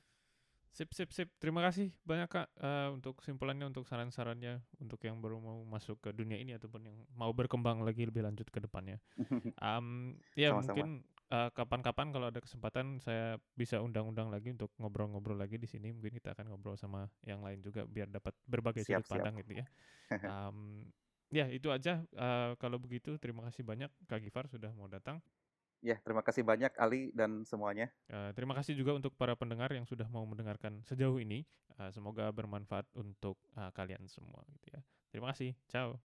Sip, 0.74 0.90
sip, 0.90 1.14
sip. 1.14 1.30
Terima 1.38 1.62
kasih 1.62 1.94
banyak 2.02 2.26
Kak 2.26 2.50
uh, 2.58 2.90
untuk 2.98 3.22
kesimpulannya, 3.22 3.70
untuk 3.70 3.86
saran-sarannya, 3.86 4.58
untuk 4.82 4.98
yang 5.06 5.22
baru 5.22 5.38
mau 5.38 5.62
masuk 5.70 6.02
ke 6.02 6.10
dunia 6.10 6.42
ini 6.42 6.58
ataupun 6.58 6.90
yang 6.90 6.98
mau 7.14 7.30
berkembang 7.30 7.86
lagi 7.86 8.10
lebih 8.10 8.26
lanjut 8.26 8.50
ke 8.50 8.58
depannya. 8.58 8.98
Um, 9.64 10.18
ya 10.34 10.50
Sama-sama. 10.50 10.66
mungkin 10.66 10.88
uh, 11.30 11.50
kapan-kapan 11.54 12.10
kalau 12.10 12.28
ada 12.34 12.42
kesempatan 12.42 12.98
saya 13.00 13.38
bisa 13.54 13.80
undang-undang 13.80 14.34
lagi 14.34 14.50
untuk 14.50 14.74
ngobrol-ngobrol 14.82 15.38
lagi 15.38 15.62
di 15.62 15.70
sini. 15.70 15.94
Mungkin 15.94 16.18
kita 16.18 16.34
akan 16.34 16.50
ngobrol 16.50 16.74
sama 16.74 17.06
yang 17.22 17.46
lain 17.46 17.62
juga 17.62 17.86
biar 17.86 18.10
dapat 18.10 18.34
berbagai 18.50 18.82
siap, 18.82 19.06
sudut 19.06 19.22
pandang 19.22 19.38
gitu 19.46 19.62
ya. 19.62 19.66
Um, 20.26 20.90
ya 21.30 21.50
itu 21.54 21.70
aja. 21.70 22.02
Uh, 22.18 22.58
kalau 22.58 22.82
begitu 22.82 23.14
terima 23.22 23.46
kasih 23.46 23.62
banyak 23.62 23.94
Kak 24.10 24.26
Gifar 24.26 24.50
sudah 24.50 24.74
mau 24.74 24.90
datang. 24.90 25.22
Ya, 25.84 26.00
terima 26.00 26.24
kasih 26.24 26.48
banyak 26.48 26.72
Ali 26.80 27.12
dan 27.12 27.44
semuanya. 27.44 27.92
Uh, 28.08 28.32
terima 28.32 28.56
kasih 28.56 28.72
juga 28.72 28.96
untuk 28.96 29.12
para 29.20 29.36
pendengar 29.36 29.68
yang 29.76 29.84
sudah 29.84 30.08
mau 30.08 30.24
mendengarkan 30.24 30.80
sejauh 30.88 31.20
ini. 31.20 31.44
Uh, 31.76 31.92
semoga 31.92 32.32
bermanfaat 32.32 32.88
untuk 32.96 33.36
uh, 33.60 33.68
kalian 33.76 34.08
semua 34.08 34.48
gitu 34.56 34.80
ya. 34.80 34.82
Terima 35.12 35.36
kasih. 35.36 35.52
Ciao. 35.68 36.00